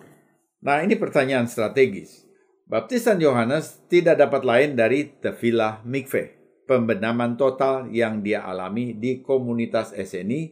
Nah, 0.65 0.81
ini 0.81 0.97
pertanyaan 0.97 1.45
strategis. 1.45 2.25
Baptisan 2.65 3.21
Yohanes 3.21 3.85
tidak 3.85 4.17
dapat 4.17 4.41
lain 4.41 4.73
dari 4.73 5.13
tefilah 5.21 5.85
mikveh 5.85 6.33
pembenaman 6.65 7.37
total 7.37 7.85
yang 7.93 8.25
dia 8.25 8.41
alami 8.41 8.97
di 8.97 9.21
komunitas 9.21 9.93
SNI 9.93 10.49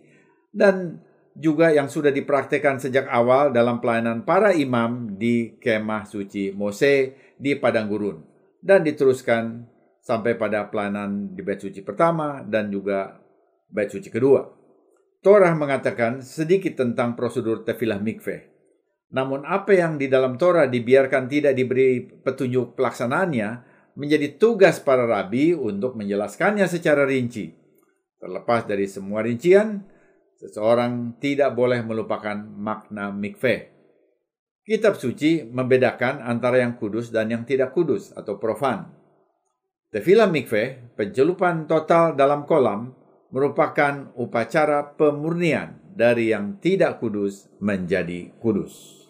dan 0.53 1.01
juga 1.33 1.73
yang 1.73 1.89
sudah 1.89 2.13
dipraktekkan 2.13 2.77
sejak 2.77 3.09
awal 3.09 3.49
dalam 3.49 3.81
pelayanan 3.81 4.21
para 4.21 4.53
imam 4.53 5.17
di 5.17 5.57
kemah 5.57 6.05
suci 6.05 6.53
Mose 6.53 7.17
di 7.41 7.57
Padang 7.57 7.89
Gurun 7.89 8.21
dan 8.61 8.85
diteruskan 8.85 9.65
sampai 10.03 10.37
pada 10.37 10.69
pelayanan 10.69 11.33
di 11.33 11.41
bait 11.41 11.57
suci 11.57 11.81
pertama 11.81 12.43
dan 12.45 12.69
juga 12.69 13.17
bait 13.71 13.89
suci 13.89 14.11
kedua. 14.13 14.45
Torah 15.23 15.55
mengatakan 15.55 16.19
sedikit 16.19 16.75
tentang 16.75 17.15
prosedur 17.15 17.63
tefilah 17.63 17.97
mikveh. 17.97 18.51
Namun 19.15 19.47
apa 19.47 19.71
yang 19.71 19.95
di 19.95 20.11
dalam 20.11 20.35
Torah 20.35 20.67
dibiarkan 20.67 21.31
tidak 21.31 21.55
diberi 21.55 22.03
petunjuk 22.03 22.75
pelaksanaannya 22.75 23.49
menjadi 23.95 24.35
tugas 24.35 24.81
para 24.83 25.05
rabi 25.07 25.55
untuk 25.55 25.95
menjelaskannya 25.95 26.65
secara 26.67 27.07
rinci. 27.07 27.55
Terlepas 28.19 28.67
dari 28.67 28.89
semua 28.89 29.23
rincian, 29.23 29.85
seseorang 30.43 31.15
tidak 31.23 31.55
boleh 31.55 31.79
melupakan 31.87 32.35
makna 32.35 33.15
mikveh. 33.15 33.71
Kitab 34.63 34.99
suci 34.99 35.47
membedakan 35.47 36.19
antara 36.19 36.59
yang 36.59 36.75
kudus 36.75 37.11
dan 37.11 37.31
yang 37.31 37.47
tidak 37.47 37.71
kudus 37.71 38.11
atau 38.11 38.35
profan. 38.35 38.91
Tefilah 39.91 40.27
mikveh, 40.27 40.95
pencelupan 40.99 41.67
total 41.67 42.15
dalam 42.15 42.43
kolam, 42.43 42.91
merupakan 43.31 44.11
upacara 44.19 44.95
pemurnian 44.99 45.79
dari 45.93 46.31
yang 46.31 46.59
tidak 46.59 46.99
kudus 46.99 47.51
menjadi 47.59 48.33
kudus. 48.39 49.03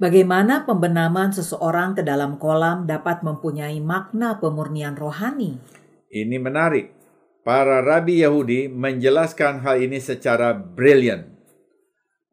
Bagaimana 0.00 0.66
pembenaman 0.66 1.30
seseorang 1.30 1.94
ke 1.94 2.02
dalam 2.02 2.40
kolam 2.40 2.88
dapat 2.90 3.22
mempunyai 3.22 3.78
makna 3.78 4.40
pemurnian 4.40 4.98
rohani? 4.98 5.62
Ini 6.10 6.36
menarik. 6.42 7.01
Para 7.42 7.82
rabi 7.82 8.22
Yahudi 8.22 8.70
menjelaskan 8.70 9.66
hal 9.66 9.82
ini 9.82 9.98
secara 9.98 10.54
brilian. 10.54 11.34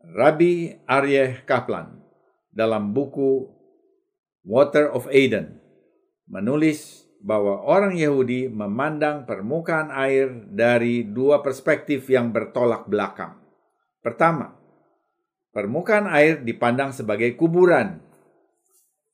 Rabi 0.10 0.78
Aryeh 0.86 1.46
Kaplan 1.46 1.98
dalam 2.54 2.94
buku 2.94 3.46
Water 4.46 4.89
of 4.89 5.10
Eden 5.10 5.62
menulis 6.30 7.06
bahwa 7.22 7.62
orang 7.66 7.98
Yahudi 7.98 8.50
memandang 8.50 9.25
permukaan 9.25 9.92
air 9.92 10.30
dari 10.50 11.06
dua 11.06 11.42
perspektif 11.42 12.10
yang 12.10 12.32
bertolak 12.32 12.88
belakang. 12.88 13.38
Pertama, 14.00 14.60
Permukaan 15.50 16.06
air 16.06 16.46
dipandang 16.46 16.94
sebagai 16.94 17.34
kuburan. 17.34 17.98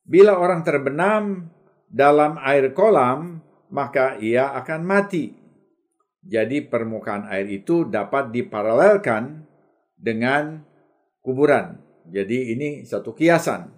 Bila 0.03 0.35
orang 0.35 0.67
terbenam 0.67 1.47
dalam 1.87 2.35
air 2.43 2.75
kolam, 2.75 3.39
maka 3.71 4.19
ia 4.19 4.51
akan 4.51 4.81
mati. 4.83 5.44
Jadi 6.25 6.65
permukaan 6.65 7.29
air 7.29 7.45
itu 7.47 7.85
dapat 7.85 8.33
diparalelkan 8.33 9.45
dengan 9.93 10.65
kuburan. 11.21 11.77
Jadi 12.09 12.53
ini 12.57 12.81
satu 12.81 13.13
kiasan. 13.13 13.69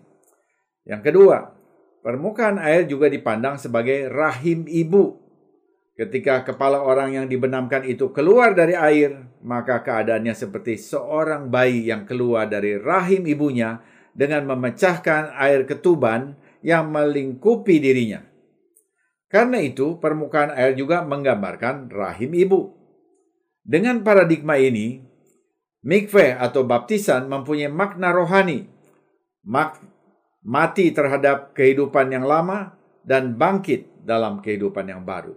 Yang 0.87 1.11
kedua, 1.11 1.51
permukaan 1.99 2.55
air 2.59 2.87
juga 2.87 3.11
dipandang 3.11 3.59
sebagai 3.59 4.07
rahim 4.07 4.63
ibu 4.63 5.27
Ketika 5.97 6.45
kepala 6.45 6.85
orang 6.85 7.17
yang 7.17 7.25
dibenamkan 7.25 7.81
itu 7.81 8.13
keluar 8.13 8.53
dari 8.53 8.77
air, 8.77 9.17
maka 9.41 9.81
keadaannya 9.81 10.37
seperti 10.37 10.77
seorang 10.77 11.49
bayi 11.49 11.89
yang 11.89 12.05
keluar 12.05 12.45
dari 12.45 12.77
rahim 12.77 13.25
ibunya 13.25 13.81
dengan 14.13 14.45
memecahkan 14.45 15.33
air 15.33 15.65
ketuban 15.65 16.37
yang 16.61 16.93
melingkupi 16.93 17.81
dirinya. 17.81 18.21
Karena 19.27 19.59
itu, 19.59 19.99
permukaan 19.99 20.55
air 20.55 20.75
juga 20.75 21.03
menggambarkan 21.03 21.91
rahim 21.91 22.31
ibu. 22.31 22.71
Dengan 23.67 23.99
paradigma 24.01 24.55
ini, 24.55 25.03
mikveh 25.83 26.39
atau 26.39 26.63
baptisan 26.63 27.27
mempunyai 27.27 27.67
makna 27.67 28.15
rohani, 28.15 28.67
mak 29.43 29.83
mati 30.47 30.95
terhadap 30.95 31.51
kehidupan 31.51 32.07
yang 32.07 32.23
lama 32.23 32.79
dan 33.03 33.35
bangkit 33.35 34.07
dalam 34.07 34.39
kehidupan 34.39 34.87
yang 34.87 35.03
baru 35.03 35.35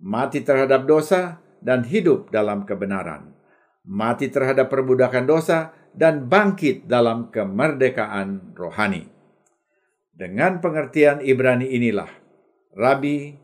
mati 0.00 0.40
terhadap 0.40 0.88
dosa, 0.88 1.38
dan 1.60 1.84
hidup 1.84 2.32
dalam 2.32 2.64
kebenaran, 2.64 3.36
mati 3.84 4.32
terhadap 4.32 4.72
perbudakan 4.72 5.28
dosa, 5.28 5.76
dan 5.92 6.24
bangkit 6.26 6.88
dalam 6.88 7.28
kemerdekaan 7.28 8.56
rohani. 8.56 9.04
Dengan 10.16 10.64
pengertian 10.64 11.20
Ibrani 11.20 11.68
inilah, 11.68 12.08
Rabi 12.74 13.34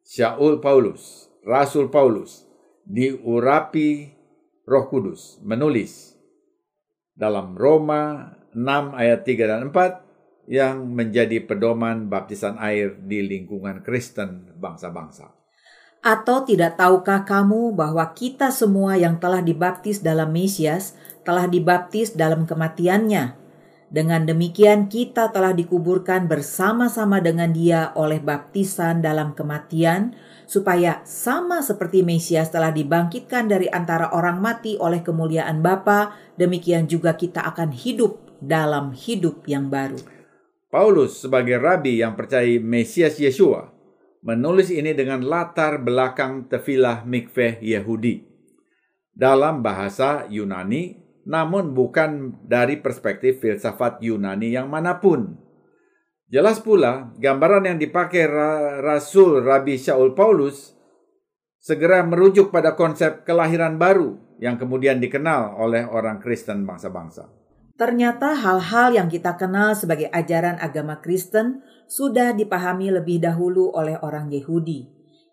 Syaul 0.00 0.58
Paulus, 0.64 1.28
Rasul 1.44 1.92
Paulus, 1.92 2.48
diurapi 2.88 4.08
Roh 4.64 4.86
Kudus, 4.88 5.36
menulis 5.44 6.16
dalam 7.12 7.54
Roma 7.54 8.32
6 8.56 8.96
ayat 8.96 9.20
3 9.24 9.50
dan 9.50 9.60
4 9.68 10.48
yang 10.50 10.88
menjadi 10.88 11.44
pedoman 11.44 12.08
baptisan 12.10 12.58
air 12.58 12.96
di 12.96 13.22
lingkungan 13.22 13.84
Kristen 13.84 14.56
bangsa-bangsa. 14.58 15.30
Atau 16.02 16.42
tidak 16.42 16.80
tahukah 16.80 17.22
kamu 17.22 17.78
bahwa 17.78 18.02
kita 18.10 18.50
semua 18.50 18.98
yang 18.98 19.22
telah 19.22 19.38
dibaptis 19.38 20.02
dalam 20.02 20.34
Mesias 20.34 20.98
telah 21.22 21.46
dibaptis 21.46 22.18
dalam 22.18 22.42
kematiannya? 22.42 23.41
Dengan 23.92 24.24
demikian 24.24 24.88
kita 24.88 25.36
telah 25.36 25.52
dikuburkan 25.52 26.24
bersama-sama 26.24 27.20
dengan 27.20 27.52
dia 27.52 27.92
oleh 27.92 28.24
baptisan 28.24 29.04
dalam 29.04 29.36
kematian, 29.36 30.16
supaya 30.48 31.04
sama 31.04 31.60
seperti 31.60 32.00
Mesias 32.00 32.48
telah 32.48 32.72
dibangkitkan 32.72 33.52
dari 33.52 33.68
antara 33.68 34.16
orang 34.16 34.40
mati 34.40 34.80
oleh 34.80 35.04
kemuliaan 35.04 35.60
Bapa, 35.60 36.16
demikian 36.40 36.88
juga 36.88 37.20
kita 37.20 37.44
akan 37.52 37.68
hidup 37.68 38.40
dalam 38.40 38.96
hidup 38.96 39.44
yang 39.44 39.68
baru. 39.68 40.00
Paulus 40.72 41.20
sebagai 41.20 41.60
rabi 41.60 42.00
yang 42.00 42.16
percaya 42.16 42.48
Mesias 42.64 43.20
Yesua 43.20 43.68
menulis 44.24 44.72
ini 44.72 44.96
dengan 44.96 45.20
latar 45.20 45.76
belakang 45.84 46.48
tefilah 46.48 47.04
mikveh 47.04 47.60
Yahudi. 47.60 48.24
Dalam 49.12 49.60
bahasa 49.60 50.24
Yunani, 50.32 51.01
namun 51.28 51.74
bukan 51.76 52.34
dari 52.46 52.78
perspektif 52.78 53.38
filsafat 53.42 54.02
Yunani 54.02 54.54
yang 54.54 54.66
mana 54.66 54.98
pun. 54.98 55.38
Jelas 56.32 56.64
pula, 56.64 57.12
gambaran 57.20 57.68
yang 57.68 57.78
dipakai 57.78 58.24
Rasul 58.80 59.44
Rabi 59.44 59.76
Shaul 59.76 60.16
Paulus 60.16 60.72
segera 61.60 62.00
merujuk 62.02 62.48
pada 62.48 62.72
konsep 62.72 63.22
kelahiran 63.28 63.76
baru 63.76 64.16
yang 64.42 64.56
kemudian 64.56 64.98
dikenal 64.98 65.54
oleh 65.60 65.84
orang 65.86 66.18
Kristen 66.18 66.64
bangsa-bangsa. 66.66 67.28
Ternyata 67.76 68.32
hal-hal 68.32 68.96
yang 68.96 69.08
kita 69.12 69.36
kenal 69.36 69.76
sebagai 69.76 70.08
ajaran 70.08 70.56
agama 70.56 70.98
Kristen 71.04 71.60
sudah 71.84 72.32
dipahami 72.32 72.88
lebih 72.88 73.20
dahulu 73.20 73.68
oleh 73.76 74.00
orang 74.00 74.32
Yahudi. 74.32 74.88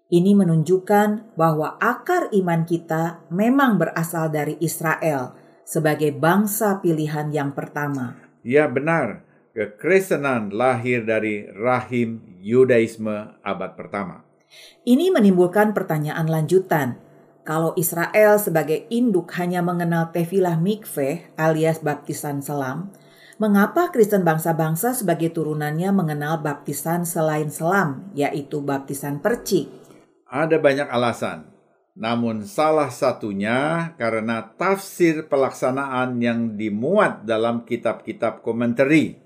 Ini 0.10 0.34
menunjukkan 0.36 1.38
bahwa 1.38 1.78
akar 1.78 2.34
iman 2.34 2.66
kita 2.66 3.24
memang 3.32 3.78
berasal 3.78 4.34
dari 4.34 4.58
Israel, 4.60 5.39
sebagai 5.70 6.10
bangsa 6.18 6.82
pilihan 6.82 7.30
yang 7.30 7.54
pertama. 7.54 8.18
Ya 8.42 8.66
benar, 8.66 9.22
kekristenan 9.54 10.50
lahir 10.50 11.06
dari 11.06 11.46
rahim 11.54 12.26
Yudaisme 12.42 13.38
abad 13.46 13.78
pertama. 13.78 14.26
Ini 14.82 15.14
menimbulkan 15.14 15.78
pertanyaan 15.78 16.26
lanjutan. 16.26 16.98
Kalau 17.46 17.78
Israel 17.78 18.42
sebagai 18.42 18.90
induk 18.90 19.30
hanya 19.38 19.62
mengenal 19.62 20.10
tefilah 20.10 20.58
mikveh 20.58 21.38
alias 21.38 21.86
baptisan 21.86 22.42
selam, 22.42 22.90
mengapa 23.38 23.94
Kristen 23.94 24.26
bangsa-bangsa 24.26 24.98
sebagai 24.98 25.30
turunannya 25.34 25.90
mengenal 25.94 26.42
baptisan 26.42 27.06
selain 27.06 27.54
selam, 27.54 28.10
yaitu 28.18 28.62
baptisan 28.62 29.22
percik? 29.22 29.70
Ada 30.30 30.62
banyak 30.62 30.90
alasan. 30.90 31.49
Namun 32.00 32.48
salah 32.48 32.88
satunya 32.88 33.92
karena 34.00 34.56
tafsir 34.56 35.28
pelaksanaan 35.28 36.24
yang 36.24 36.56
dimuat 36.56 37.28
dalam 37.28 37.68
kitab-kitab 37.68 38.40
komentari. 38.40 39.20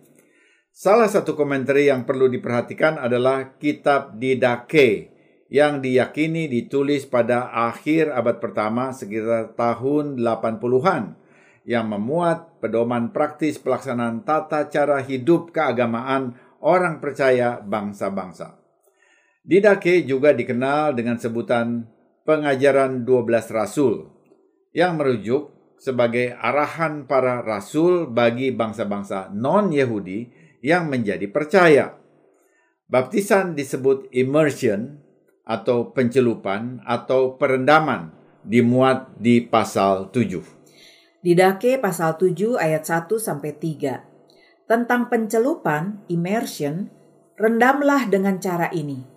Salah 0.73 1.05
satu 1.05 1.37
komentari 1.37 1.93
yang 1.93 2.09
perlu 2.09 2.25
diperhatikan 2.33 2.97
adalah 2.97 3.61
kitab 3.61 4.17
Didake 4.17 5.13
yang 5.53 5.85
diyakini 5.85 6.49
ditulis 6.49 7.05
pada 7.05 7.53
akhir 7.53 8.09
abad 8.09 8.41
pertama 8.41 8.89
sekitar 8.89 9.53
tahun 9.53 10.17
80-an 10.17 11.13
yang 11.69 11.85
memuat 11.93 12.57
pedoman 12.57 13.13
praktis 13.13 13.61
pelaksanaan 13.61 14.25
tata 14.25 14.65
cara 14.73 14.97
hidup 15.05 15.53
keagamaan 15.53 16.41
orang 16.57 16.97
percaya 16.97 17.61
bangsa-bangsa. 17.61 18.57
Didake 19.45 20.09
juga 20.09 20.33
dikenal 20.33 20.97
dengan 20.97 21.21
sebutan 21.21 21.92
pengajaran 22.23 23.03
12 23.03 23.51
rasul 23.51 24.07
yang 24.71 24.95
merujuk 24.95 25.51
sebagai 25.77 26.31
arahan 26.39 27.03
para 27.03 27.43
rasul 27.43 28.07
bagi 28.07 28.55
bangsa-bangsa 28.55 29.29
non-Yahudi 29.35 30.31
yang 30.63 30.87
menjadi 30.87 31.27
percaya. 31.27 31.99
Baptisan 32.87 33.59
disebut 33.59 34.07
immersion 34.15 35.03
atau 35.43 35.91
pencelupan 35.91 36.79
atau 36.87 37.35
perendaman 37.35 38.15
dimuat 38.47 39.11
di 39.19 39.43
pasal 39.43 40.07
7. 40.15 40.39
Didake 41.19 41.79
pasal 41.79 42.15
7 42.15 42.55
ayat 42.55 42.83
1 42.87 43.19
sampai 43.19 43.51
3. 43.55 44.67
Tentang 44.67 45.11
pencelupan, 45.11 46.07
immersion, 46.07 46.87
rendamlah 47.35 48.07
dengan 48.07 48.39
cara 48.39 48.71
ini 48.71 49.12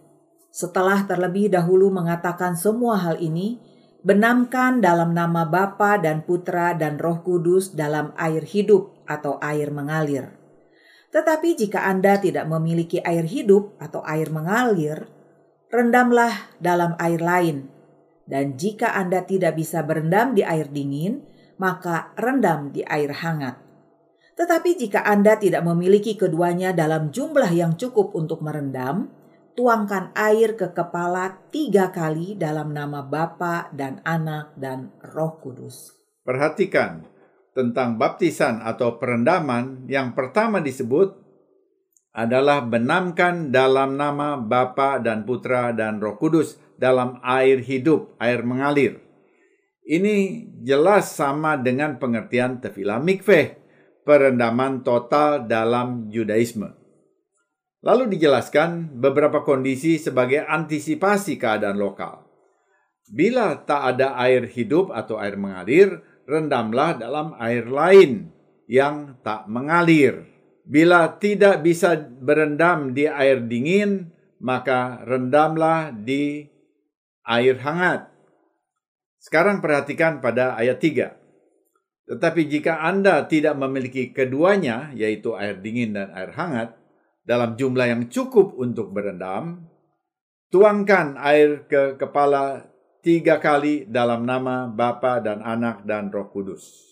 setelah 0.57 1.05
terlebih 1.05 1.53
dahulu 1.53 1.93
mengatakan 1.93 2.57
semua 2.57 2.97
hal 2.97 3.21
ini, 3.21 3.61
benamkan 4.01 4.81
dalam 4.81 5.13
nama 5.13 5.45
Bapa 5.45 6.01
dan 6.01 6.25
Putra 6.25 6.73
dan 6.73 6.97
Roh 6.97 7.21
Kudus 7.21 7.77
dalam 7.77 8.17
air 8.17 8.41
hidup 8.41 9.05
atau 9.05 9.37
air 9.45 9.69
mengalir. 9.69 10.33
Tetapi 11.13 11.61
jika 11.61 11.85
Anda 11.85 12.17
tidak 12.17 12.49
memiliki 12.49 13.05
air 13.05 13.29
hidup 13.29 13.77
atau 13.77 14.01
air 14.09 14.33
mengalir, 14.33 15.05
rendamlah 15.69 16.33
dalam 16.57 16.97
air 17.05 17.21
lain. 17.21 17.69
Dan 18.25 18.57
jika 18.57 18.97
Anda 18.97 19.29
tidak 19.29 19.61
bisa 19.61 19.85
berendam 19.85 20.33
di 20.33 20.41
air 20.41 20.73
dingin, 20.73 21.21
maka 21.61 22.17
rendam 22.17 22.73
di 22.73 22.81
air 22.81 23.13
hangat. 23.13 23.61
Tetapi 24.41 24.73
jika 24.73 25.05
Anda 25.05 25.37
tidak 25.37 25.69
memiliki 25.69 26.17
keduanya 26.17 26.73
dalam 26.73 27.13
jumlah 27.13 27.53
yang 27.53 27.77
cukup 27.77 28.17
untuk 28.17 28.41
merendam, 28.41 29.13
tuangkan 29.57 30.13
air 30.13 30.53
ke 30.55 30.77
kepala 30.77 31.49
tiga 31.49 31.89
kali 31.89 32.37
dalam 32.37 32.77
nama 32.77 33.01
Bapa 33.01 33.73
dan 33.73 34.05
Anak 34.05 34.53
dan 34.61 34.93
Roh 35.01 35.41
Kudus. 35.41 35.97
Perhatikan 36.23 37.09
tentang 37.57 37.97
baptisan 37.97 38.61
atau 38.61 39.01
perendaman 39.01 39.89
yang 39.89 40.13
pertama 40.13 40.61
disebut 40.61 41.17
adalah 42.13 42.61
benamkan 42.61 43.49
dalam 43.49 43.97
nama 43.97 44.37
Bapa 44.37 45.01
dan 45.01 45.25
Putra 45.25 45.73
dan 45.73 46.05
Roh 46.05 46.21
Kudus 46.21 46.61
dalam 46.77 47.17
air 47.25 47.65
hidup, 47.65 48.13
air 48.21 48.45
mengalir. 48.45 49.01
Ini 49.89 50.45
jelas 50.61 51.17
sama 51.17 51.57
dengan 51.57 51.97
pengertian 51.97 52.61
tefilah 52.61 53.01
mikveh, 53.01 53.57
perendaman 54.05 54.85
total 54.85 55.49
dalam 55.49 56.13
Judaisme. 56.13 56.86
Lalu 57.87 58.19
dijelaskan 58.19 58.99
beberapa 58.99 59.47
kondisi 59.47 59.95
sebagai 60.03 60.43
antisipasi 60.43 61.39
keadaan 61.39 61.79
lokal. 61.79 62.27
Bila 63.07 63.63
tak 63.63 63.95
ada 63.95 64.19
air 64.19 64.51
hidup 64.51 64.91
atau 64.91 65.23
air 65.23 65.39
mengalir, 65.39 66.03
rendamlah 66.27 66.99
dalam 66.99 67.39
air 67.39 67.63
lain 67.71 68.35
yang 68.67 69.15
tak 69.23 69.47
mengalir. 69.47 70.27
Bila 70.67 71.15
tidak 71.23 71.63
bisa 71.63 71.95
berendam 71.95 72.91
di 72.91 73.07
air 73.07 73.47
dingin, 73.47 74.11
maka 74.43 75.07
rendamlah 75.07 75.95
di 75.95 76.43
air 77.23 77.55
hangat. 77.63 78.11
Sekarang 79.23 79.63
perhatikan 79.63 80.19
pada 80.19 80.59
ayat 80.59 80.83
3. 80.83 82.11
Tetapi 82.11 82.51
jika 82.51 82.83
Anda 82.83 83.31
tidak 83.31 83.55
memiliki 83.55 84.11
keduanya, 84.11 84.91
yaitu 84.91 85.39
air 85.39 85.63
dingin 85.63 85.95
dan 85.95 86.11
air 86.11 86.35
hangat, 86.35 86.75
dalam 87.27 87.59
jumlah 87.59 87.87
yang 87.91 88.03
cukup 88.07 88.55
untuk 88.55 88.95
berendam, 88.95 89.67
tuangkan 90.55 91.19
air 91.19 91.67
ke 91.67 91.99
kepala 91.99 92.71
tiga 93.03 93.43
kali 93.43 93.87
dalam 93.87 94.23
nama 94.23 94.71
Bapa 94.71 95.19
dan 95.19 95.43
Anak 95.43 95.83
dan 95.83 96.15
Roh 96.15 96.31
Kudus. 96.31 96.87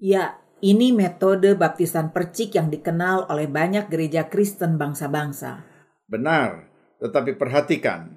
Ya, 0.00 0.40
ini 0.64 0.92
metode 0.92 1.56
baptisan 1.56 2.12
percik 2.12 2.56
yang 2.56 2.72
dikenal 2.72 3.28
oleh 3.28 3.48
banyak 3.48 3.92
gereja 3.92 4.28
Kristen 4.28 4.80
bangsa-bangsa. 4.80 5.64
Benar, 6.08 6.68
tetapi 7.00 7.36
perhatikan, 7.36 8.16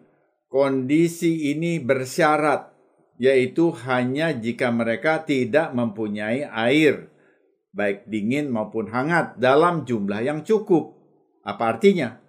kondisi 0.51 1.51
ini 1.55 1.79
bersyarat, 1.79 2.71
yaitu 3.19 3.71
hanya 3.87 4.35
jika 4.35 4.71
mereka 4.71 5.23
tidak 5.23 5.75
mempunyai 5.75 6.47
air, 6.47 7.11
baik 7.71 8.07
dingin 8.07 8.51
maupun 8.51 8.91
hangat, 8.91 9.39
dalam 9.39 9.87
jumlah 9.87 10.19
yang 10.19 10.43
cukup. 10.43 10.98
Apa 11.49 11.73
artinya? 11.73 12.21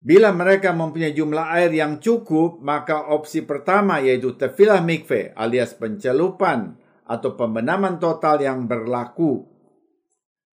Bila 0.00 0.32
mereka 0.32 0.72
mempunyai 0.76 1.16
jumlah 1.16 1.52
air 1.56 1.72
yang 1.72 2.00
cukup, 2.00 2.60
maka 2.60 3.12
opsi 3.12 3.44
pertama 3.44 4.00
yaitu 4.00 4.36
tefilah 4.36 4.80
mikve 4.80 5.32
alias 5.36 5.76
pencelupan 5.76 6.76
atau 7.04 7.36
pembenaman 7.36 7.96
total 7.96 8.40
yang 8.40 8.64
berlaku. 8.64 9.44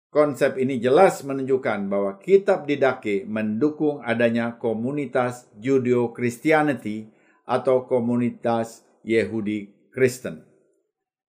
Konsep 0.08 0.56
ini 0.56 0.80
jelas 0.80 1.24
menunjukkan 1.28 1.92
bahwa 1.92 2.16
kitab 2.20 2.64
Didake 2.64 3.28
mendukung 3.28 4.00
adanya 4.04 4.56
komunitas 4.56 5.52
Judeo-Christianity 5.60 7.12
atau 7.48 7.88
komunitas 7.88 8.88
Yehudi 9.04 9.92
Kristen. 9.92 10.44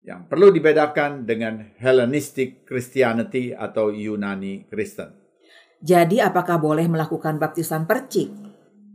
Yang 0.01 0.21
perlu 0.31 0.49
dibedakan 0.49 1.27
dengan 1.27 1.75
Hellenistic 1.77 2.65
Christianity 2.65 3.53
atau 3.53 3.91
Yunani 3.91 4.65
Kristen. 4.71 5.18
Jadi 5.79 6.19
apakah 6.19 6.59
boleh 6.59 6.91
melakukan 6.91 7.39
baptisan 7.39 7.87
percik? 7.87 8.27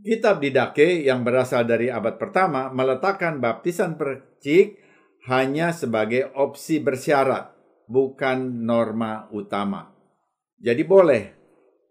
Kitab 0.05 0.37
Didake 0.37 1.01
yang 1.01 1.25
berasal 1.25 1.65
dari 1.65 1.89
abad 1.89 2.21
pertama 2.21 2.69
meletakkan 2.69 3.41
baptisan 3.41 3.97
percik 3.97 4.77
hanya 5.25 5.73
sebagai 5.73 6.29
opsi 6.37 6.77
bersyarat, 6.77 7.49
bukan 7.89 8.61
norma 8.61 9.25
utama. 9.33 9.89
Jadi 10.61 10.85
boleh 10.85 11.23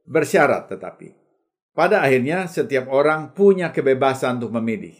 bersyarat 0.07 0.70
tetapi 0.70 1.09
pada 1.74 2.07
akhirnya 2.07 2.46
setiap 2.46 2.87
orang 2.87 3.35
punya 3.35 3.74
kebebasan 3.74 4.38
untuk 4.38 4.54
memilih 4.62 4.94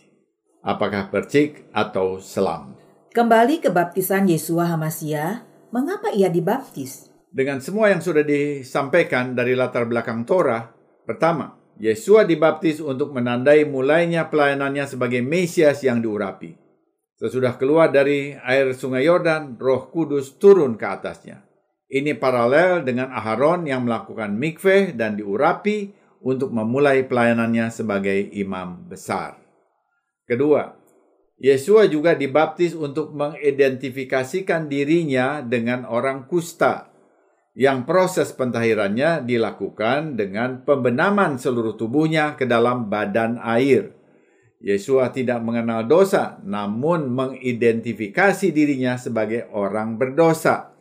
apakah 0.66 1.07
percik 1.07 1.70
atau 1.70 2.18
selam. 2.18 2.74
Kembali 3.14 3.62
ke 3.62 3.70
baptisan 3.70 4.26
Yesua 4.26 4.74
Hamasia, 4.74 5.46
mengapa 5.70 6.11
ia 6.11 6.26
dibaptis? 6.26 7.13
Dengan 7.35 7.59
semua 7.59 7.90
yang 7.90 7.99
sudah 7.99 8.23
disampaikan 8.23 9.35
dari 9.35 9.59
latar 9.59 9.90
belakang 9.90 10.23
Torah, 10.23 10.70
pertama, 11.03 11.59
Yesua 11.83 12.23
dibaptis 12.23 12.79
untuk 12.79 13.11
menandai 13.11 13.66
mulainya 13.66 14.31
pelayanannya 14.31 14.87
sebagai 14.87 15.18
Mesias 15.18 15.83
yang 15.83 15.99
diurapi. 15.99 16.55
Sesudah 17.18 17.59
keluar 17.59 17.90
dari 17.90 18.38
air 18.38 18.70
sungai 18.79 19.11
Yordan, 19.11 19.59
roh 19.59 19.90
kudus 19.90 20.38
turun 20.38 20.79
ke 20.79 20.87
atasnya. 20.87 21.42
Ini 21.90 22.14
paralel 22.23 22.87
dengan 22.87 23.11
Aharon 23.11 23.66
yang 23.66 23.83
melakukan 23.83 24.31
mikveh 24.38 24.94
dan 24.94 25.18
diurapi 25.18 25.90
untuk 26.23 26.55
memulai 26.55 27.03
pelayanannya 27.03 27.66
sebagai 27.75 28.31
imam 28.31 28.87
besar. 28.87 29.42
Kedua, 30.23 30.70
Yesua 31.42 31.90
juga 31.90 32.14
dibaptis 32.14 32.79
untuk 32.79 33.11
mengidentifikasikan 33.11 34.70
dirinya 34.70 35.42
dengan 35.42 35.83
orang 35.83 36.31
kusta 36.31 36.93
yang 37.54 37.86
proses 37.86 38.34
pentahirannya 38.34 39.22
dilakukan 39.22 40.18
dengan 40.18 40.66
pembenaman 40.66 41.38
seluruh 41.38 41.78
tubuhnya 41.78 42.34
ke 42.34 42.50
dalam 42.50 42.90
badan 42.90 43.38
air. 43.38 43.94
Yesua 44.58 45.14
tidak 45.14 45.38
mengenal 45.44 45.86
dosa, 45.86 46.42
namun 46.42 47.14
mengidentifikasi 47.14 48.50
dirinya 48.50 48.98
sebagai 48.98 49.46
orang 49.54 49.94
berdosa. 50.00 50.74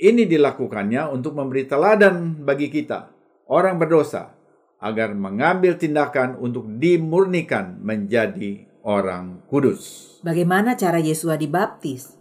Ini 0.00 0.24
dilakukannya 0.26 1.12
untuk 1.12 1.36
memberi 1.36 1.68
teladan 1.68 2.42
bagi 2.42 2.72
kita, 2.72 3.12
orang 3.46 3.76
berdosa, 3.76 4.32
agar 4.80 5.12
mengambil 5.12 5.76
tindakan 5.76 6.40
untuk 6.40 6.64
dimurnikan 6.80 7.76
menjadi 7.84 8.64
orang 8.80 9.44
kudus. 9.46 10.16
Bagaimana 10.24 10.72
cara 10.80 10.96
Yesua 10.96 11.36
dibaptis? 11.36 12.19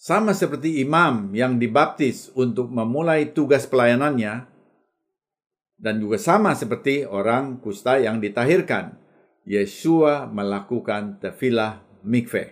Sama 0.00 0.32
seperti 0.32 0.80
imam 0.80 1.28
yang 1.36 1.60
dibaptis 1.60 2.32
untuk 2.32 2.72
memulai 2.72 3.36
tugas 3.36 3.68
pelayanannya, 3.68 4.48
dan 5.76 6.00
juga 6.00 6.16
sama 6.16 6.56
seperti 6.56 7.04
orang 7.04 7.60
kusta 7.60 8.00
yang 8.00 8.16
ditahirkan, 8.16 8.96
Yesua 9.44 10.24
melakukan 10.24 11.20
tefilah 11.20 11.84
mikveh, 12.00 12.48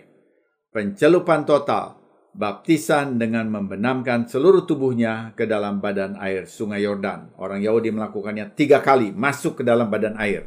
pencelupan 0.69 1.49
total, 1.49 1.97
baptisan 2.37 3.17
dengan 3.17 3.49
membenamkan 3.49 4.29
seluruh 4.29 4.69
tubuhnya 4.69 5.33
ke 5.33 5.49
dalam 5.49 5.81
badan 5.81 6.21
air 6.21 6.45
sungai 6.45 6.85
Yordan. 6.85 7.33
Orang 7.41 7.65
Yahudi 7.65 7.89
melakukannya 7.89 8.53
tiga 8.53 8.77
kali 8.85 9.09
masuk 9.09 9.61
ke 9.61 9.63
dalam 9.65 9.89
badan 9.89 10.21
air 10.21 10.45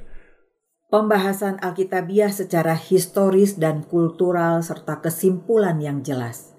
pembahasan 0.93 1.57
Alkitabiah 1.65 2.29
secara 2.29 2.77
historis 2.77 3.57
dan 3.57 3.81
kultural 3.81 4.61
serta 4.61 5.01
kesimpulan 5.01 5.81
yang 5.81 6.05
jelas. 6.05 6.52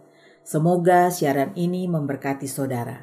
Semoga 0.44 1.08
siaran 1.08 1.56
ini 1.56 1.88
memberkati 1.88 2.52
saudara. 2.52 3.00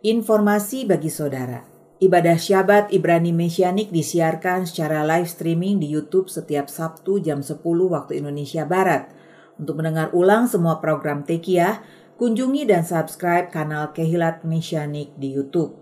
Informasi 0.00 0.88
bagi 0.88 1.12
saudara. 1.12 1.60
Ibadah 2.00 2.40
Syabat 2.40 2.88
Ibrani 2.88 3.36
Mesianik 3.36 3.92
disiarkan 3.92 4.64
secara 4.64 5.04
live 5.04 5.28
streaming 5.28 5.76
di 5.76 5.92
YouTube 5.92 6.32
setiap 6.32 6.72
Sabtu 6.72 7.20
jam 7.20 7.44
10 7.44 7.60
waktu 7.64 8.16
Indonesia 8.16 8.64
Barat. 8.64 9.12
Untuk 9.60 9.76
mendengar 9.76 10.08
ulang 10.16 10.48
semua 10.48 10.80
program 10.80 11.20
Tekiah, 11.28 11.84
kunjungi 12.16 12.64
dan 12.64 12.80
subscribe 12.80 13.52
kanal 13.52 13.92
Kehilat 13.92 14.40
Mesianik 14.48 15.12
di 15.20 15.36
YouTube. 15.36 15.76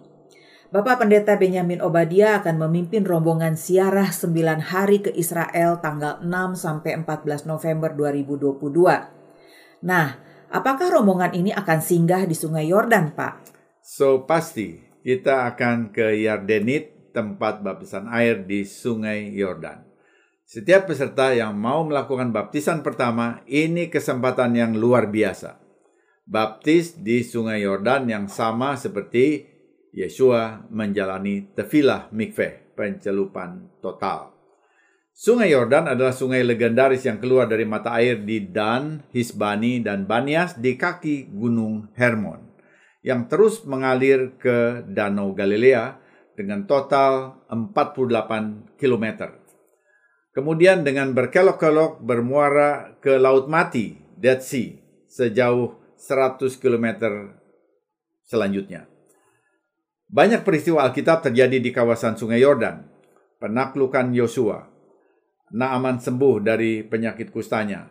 Bapak 0.74 1.06
Pendeta 1.06 1.38
Benyamin 1.38 1.78
Obadia 1.78 2.42
akan 2.42 2.58
memimpin 2.66 3.06
rombongan 3.06 3.54
siarah 3.54 4.10
9 4.10 4.74
hari 4.74 4.98
ke 4.98 5.14
Israel 5.14 5.78
tanggal 5.78 6.18
6 6.26 6.58
sampai 6.58 6.98
14 6.98 7.46
November 7.46 7.94
2022. 7.94 9.86
Nah, 9.86 10.31
apakah 10.52 10.92
rombongan 10.92 11.32
ini 11.32 11.50
akan 11.50 11.80
singgah 11.80 12.28
di 12.28 12.36
Sungai 12.36 12.68
Yordan, 12.68 13.16
Pak? 13.16 13.32
So 13.80 14.28
pasti 14.28 14.78
kita 15.02 15.48
akan 15.50 15.90
ke 15.90 16.22
Yardenit, 16.22 17.10
tempat 17.12 17.60
baptisan 17.60 18.08
air 18.08 18.44
di 18.44 18.64
Sungai 18.64 19.32
Yordan. 19.32 19.84
Setiap 20.48 20.88
peserta 20.88 21.32
yang 21.32 21.56
mau 21.56 21.84
melakukan 21.84 22.28
baptisan 22.28 22.84
pertama, 22.84 23.40
ini 23.48 23.88
kesempatan 23.88 24.52
yang 24.52 24.72
luar 24.76 25.08
biasa. 25.08 25.60
Baptis 26.28 26.96
di 27.00 27.24
Sungai 27.24 27.64
Yordan 27.64 28.08
yang 28.08 28.28
sama 28.28 28.76
seperti 28.76 29.48
Yesua 29.92 30.64
menjalani 30.72 31.52
tefilah 31.52 32.08
mikveh, 32.12 32.72
pencelupan 32.72 33.80
total. 33.84 34.31
Sungai 35.12 35.52
Yordan 35.52 35.92
adalah 35.92 36.16
sungai 36.16 36.40
legendaris 36.40 37.04
yang 37.04 37.20
keluar 37.20 37.44
dari 37.44 37.68
mata 37.68 37.92
air 38.00 38.24
di 38.24 38.48
Dan, 38.48 39.04
Hisbani, 39.12 39.84
dan 39.84 40.08
Banias 40.08 40.56
di 40.56 40.72
kaki 40.80 41.28
Gunung 41.28 41.92
Hermon, 41.92 42.40
yang 43.04 43.28
terus 43.28 43.60
mengalir 43.68 44.40
ke 44.40 44.80
Danau 44.88 45.36
Galilea 45.36 46.00
dengan 46.32 46.64
total 46.64 47.44
48 47.52 48.80
km. 48.80 49.36
Kemudian 50.32 50.80
dengan 50.80 51.12
berkelok-kelok 51.12 52.00
bermuara 52.00 52.96
ke 53.04 53.20
Laut 53.20 53.52
Mati, 53.52 54.00
Dead 54.16 54.40
Sea, 54.40 54.80
sejauh 55.12 55.76
100 56.00 56.56
km 56.56 56.88
selanjutnya. 58.24 58.88
Banyak 60.08 60.40
peristiwa 60.40 60.88
Alkitab 60.88 61.20
terjadi 61.20 61.60
di 61.60 61.68
kawasan 61.68 62.16
Sungai 62.16 62.40
Yordan. 62.40 62.88
Penaklukan 63.36 64.08
Yosua, 64.16 64.71
Naaman 65.52 66.00
sembuh 66.00 66.40
dari 66.40 66.80
penyakit 66.80 67.28
kustanya, 67.28 67.84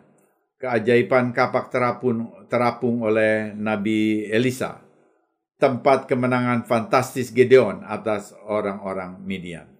keajaiban 0.58 1.30
kapak 1.30 1.70
terapung, 1.70 2.46
terapung 2.50 3.06
oleh 3.06 3.54
Nabi 3.54 4.26
Elisa, 4.26 4.82
tempat 5.62 6.10
kemenangan 6.10 6.66
fantastis 6.66 7.30
Gedeon 7.30 7.86
atas 7.86 8.34
orang-orang 8.50 9.22
Midian. 9.22 9.70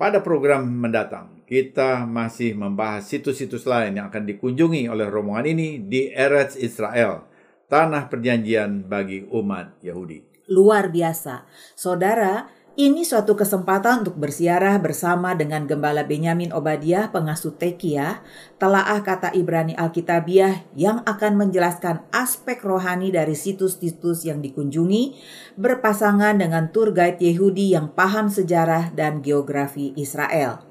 Pada 0.00 0.24
program 0.24 0.64
mendatang, 0.64 1.44
kita 1.44 2.08
masih 2.08 2.56
membahas 2.56 3.04
situs-situs 3.04 3.68
lain 3.68 4.00
yang 4.00 4.08
akan 4.08 4.24
dikunjungi 4.24 4.88
oleh 4.88 5.12
rombongan 5.12 5.44
ini 5.44 5.68
di 5.84 6.08
Eretz 6.08 6.56
Israel, 6.56 7.28
tanah 7.68 8.08
perjanjian 8.08 8.88
bagi 8.88 9.28
umat 9.28 9.76
Yahudi 9.84 10.28
luar 10.48 10.88
biasa. 10.88 11.44
Saudara, 11.76 12.48
ini 12.78 13.02
suatu 13.02 13.34
kesempatan 13.34 14.06
untuk 14.06 14.22
bersiarah 14.22 14.78
bersama 14.78 15.34
dengan 15.34 15.66
Gembala 15.66 16.06
Benyamin 16.06 16.54
Obadiah 16.54 17.10
pengasuh 17.10 17.50
Tekia, 17.58 18.22
telaah 18.62 19.02
kata 19.02 19.34
Ibrani 19.34 19.74
Alkitabiah 19.74 20.62
yang 20.78 21.02
akan 21.02 21.42
menjelaskan 21.42 22.06
aspek 22.14 22.62
rohani 22.62 23.10
dari 23.10 23.34
situs-situs 23.34 24.22
yang 24.22 24.38
dikunjungi, 24.38 25.18
berpasangan 25.58 26.38
dengan 26.38 26.70
tour 26.70 26.94
guide 26.94 27.18
Yehudi 27.18 27.74
yang 27.74 27.90
paham 27.90 28.30
sejarah 28.30 28.94
dan 28.94 29.26
geografi 29.26 29.90
Israel. 29.98 30.67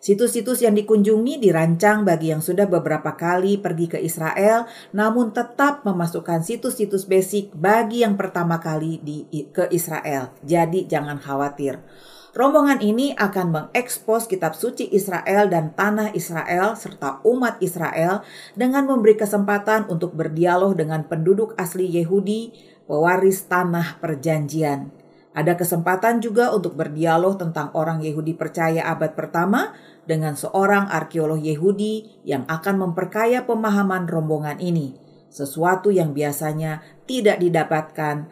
Situs-situs 0.00 0.64
yang 0.64 0.72
dikunjungi 0.72 1.36
dirancang 1.44 2.08
bagi 2.08 2.32
yang 2.32 2.40
sudah 2.40 2.64
beberapa 2.64 3.20
kali 3.20 3.60
pergi 3.60 3.84
ke 3.84 3.98
Israel, 4.00 4.64
namun 4.96 5.28
tetap 5.36 5.84
memasukkan 5.84 6.40
situs-situs 6.40 7.04
basic 7.04 7.52
bagi 7.52 8.00
yang 8.00 8.16
pertama 8.16 8.56
kali 8.64 8.96
di, 9.04 9.28
ke 9.28 9.68
Israel. 9.68 10.32
Jadi 10.40 10.88
jangan 10.88 11.20
khawatir. 11.20 11.84
Rombongan 12.32 12.80
ini 12.80 13.12
akan 13.12 13.46
mengekspos 13.52 14.24
kitab 14.24 14.56
suci 14.56 14.88
Israel 14.88 15.52
dan 15.52 15.76
tanah 15.76 16.16
Israel 16.16 16.80
serta 16.80 17.20
umat 17.26 17.60
Israel 17.60 18.24
dengan 18.56 18.88
memberi 18.88 19.20
kesempatan 19.20 19.84
untuk 19.92 20.16
berdialog 20.16 20.80
dengan 20.80 21.04
penduduk 21.04 21.52
asli 21.60 21.90
Yehudi, 21.90 22.56
pewaris 22.88 23.44
tanah 23.50 24.00
perjanjian. 24.00 24.99
Ada 25.30 25.54
kesempatan 25.54 26.18
juga 26.18 26.50
untuk 26.50 26.74
berdialog 26.74 27.38
tentang 27.38 27.70
orang 27.78 28.02
Yahudi 28.02 28.34
percaya 28.34 28.82
abad 28.90 29.14
pertama 29.14 29.78
dengan 30.02 30.34
seorang 30.34 30.90
arkeolog 30.90 31.38
Yahudi 31.38 32.26
yang 32.26 32.42
akan 32.50 32.82
memperkaya 32.82 33.46
pemahaman 33.46 34.10
rombongan 34.10 34.58
ini, 34.58 34.98
sesuatu 35.30 35.94
yang 35.94 36.10
biasanya 36.10 36.82
tidak 37.06 37.38
didapatkan 37.38 38.26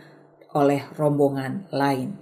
oleh 0.58 0.90
rombongan 0.98 1.70
lain. 1.70 2.18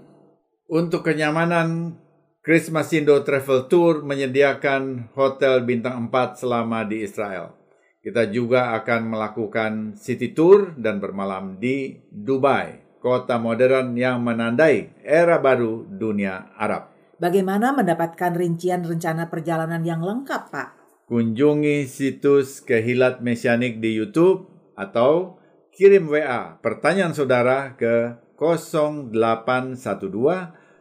Untuk 0.68 1.08
kenyamanan, 1.08 1.96
Christmas 2.44 2.92
Indo 2.92 3.16
Travel 3.24 3.72
Tour 3.72 4.04
menyediakan 4.04 5.08
hotel 5.16 5.64
bintang 5.64 6.12
4 6.12 6.36
selama 6.36 6.84
di 6.84 7.00
Israel. 7.00 7.56
Kita 8.04 8.28
juga 8.28 8.76
akan 8.76 9.00
melakukan 9.08 9.72
city 9.96 10.36
tour 10.36 10.76
dan 10.78 11.02
bermalam 11.02 11.58
di 11.58 11.96
Dubai 12.06 12.85
kota 13.00 13.38
modern 13.40 13.96
yang 13.96 14.20
menandai 14.24 14.92
era 15.04 15.38
baru 15.38 15.86
dunia 15.86 16.52
Arab. 16.56 16.92
Bagaimana 17.16 17.72
mendapatkan 17.72 18.36
rincian 18.36 18.84
rencana 18.84 19.32
perjalanan 19.32 19.80
yang 19.80 20.04
lengkap, 20.04 20.52
Pak? 20.52 20.68
Kunjungi 21.08 21.88
situs 21.88 22.60
Kehilat 22.60 23.24
Mesianik 23.24 23.80
di 23.80 23.96
YouTube 23.96 24.50
atau 24.76 25.40
kirim 25.72 26.12
WA 26.12 26.60
pertanyaan 26.60 27.16
saudara 27.16 27.72
ke 27.78 28.20
0812 28.36 29.88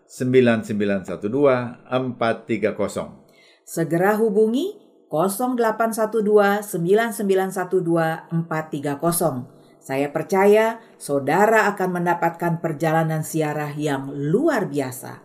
9912 0.05 1.23
430. 2.19 3.25
Segera 3.63 4.19
hubungi 4.19 4.75
0812 5.07 6.75
9912 6.83 8.27
430. 8.49 9.54
Saya 9.85 10.09
percaya 10.09 10.81
saudara 10.97 11.69
akan 11.69 12.01
mendapatkan 12.01 12.57
perjalanan 12.57 13.21
siarah 13.21 13.69
yang 13.77 14.09
luar 14.09 14.65
biasa. 14.65 15.21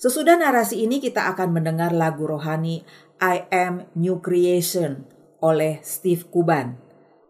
Sesudah 0.00 0.40
narasi 0.40 0.80
ini 0.80 0.96
kita 0.96 1.28
akan 1.28 1.52
mendengar 1.52 1.92
lagu 1.92 2.24
rohani 2.24 2.88
I 3.20 3.44
Am 3.52 3.84
New 3.92 4.24
Creation 4.24 5.04
oleh 5.44 5.84
Steve 5.84 6.24
Kuban. 6.24 6.80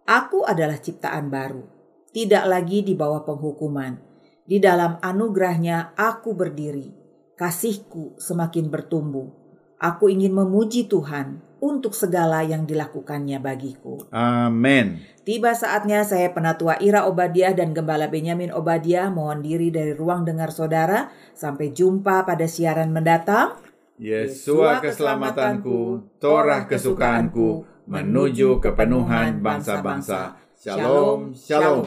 Aku 0.06 0.46
adalah 0.46 0.78
ciptaan 0.78 1.34
baru, 1.34 1.66
tidak 2.14 2.46
lagi 2.46 2.86
di 2.86 2.94
bawah 2.94 3.26
penghukuman. 3.26 3.98
Di 4.46 4.62
dalam 4.62 5.02
anugerahnya 5.02 5.98
aku 5.98 6.30
berdiri, 6.38 6.94
kasihku 7.34 8.22
semakin 8.22 8.70
bertumbuh. 8.70 9.26
Aku 9.82 10.06
ingin 10.06 10.30
memuji 10.30 10.86
Tuhan 10.86 11.42
untuk 11.58 11.90
segala 11.94 12.46
yang 12.46 12.66
dilakukannya 12.66 13.42
bagiku. 13.42 14.06
Amin. 14.14 15.02
Tiba 15.22 15.54
saatnya 15.54 16.02
saya 16.02 16.34
penatua 16.34 16.82
Ira 16.82 17.06
Obadiah 17.06 17.54
dan 17.54 17.70
Gembala 17.70 18.10
Benyamin 18.10 18.50
Obadiah 18.50 19.06
mohon 19.06 19.38
diri 19.38 19.70
dari 19.70 19.94
ruang 19.94 20.26
dengar 20.26 20.50
saudara. 20.50 21.14
Sampai 21.30 21.70
jumpa 21.70 22.26
pada 22.26 22.50
siaran 22.50 22.90
mendatang. 22.90 23.54
Yesua 24.02 24.82
keselamatanku, 24.82 26.10
Torah 26.18 26.66
kesukaanku, 26.66 27.62
menuju 27.86 28.58
kepenuhan 28.58 29.38
bangsa-bangsa. 29.38 30.42
Shalom, 30.58 31.30
shalom. 31.38 31.86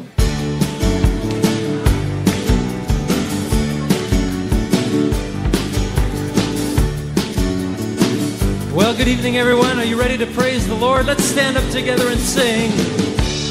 Well, 8.72 8.96
good 8.96 9.12
evening, 9.12 9.36
everyone. 9.36 9.76
Are 9.76 9.84
you 9.84 10.00
ready 10.00 10.16
to 10.24 10.28
praise 10.32 10.64
the 10.72 10.80
Lord? 10.80 11.04
Let's 11.04 11.28
stand 11.28 11.60
up 11.60 11.68
together 11.76 12.08
and 12.08 12.20
sing. 12.24 12.72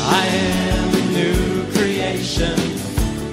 I 0.06 0.26
am 0.26 0.94
a 0.94 1.04
new 1.12 1.72
creation, 1.72 2.56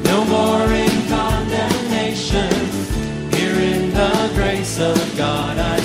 no 0.03 0.23
more 0.25 0.65
in 0.71 1.07
condemnation. 1.07 2.51
Here 3.35 3.59
in 3.73 3.93
the 3.93 4.31
grace 4.35 4.79
of 4.79 4.97
God 5.17 5.57
I 5.57 5.80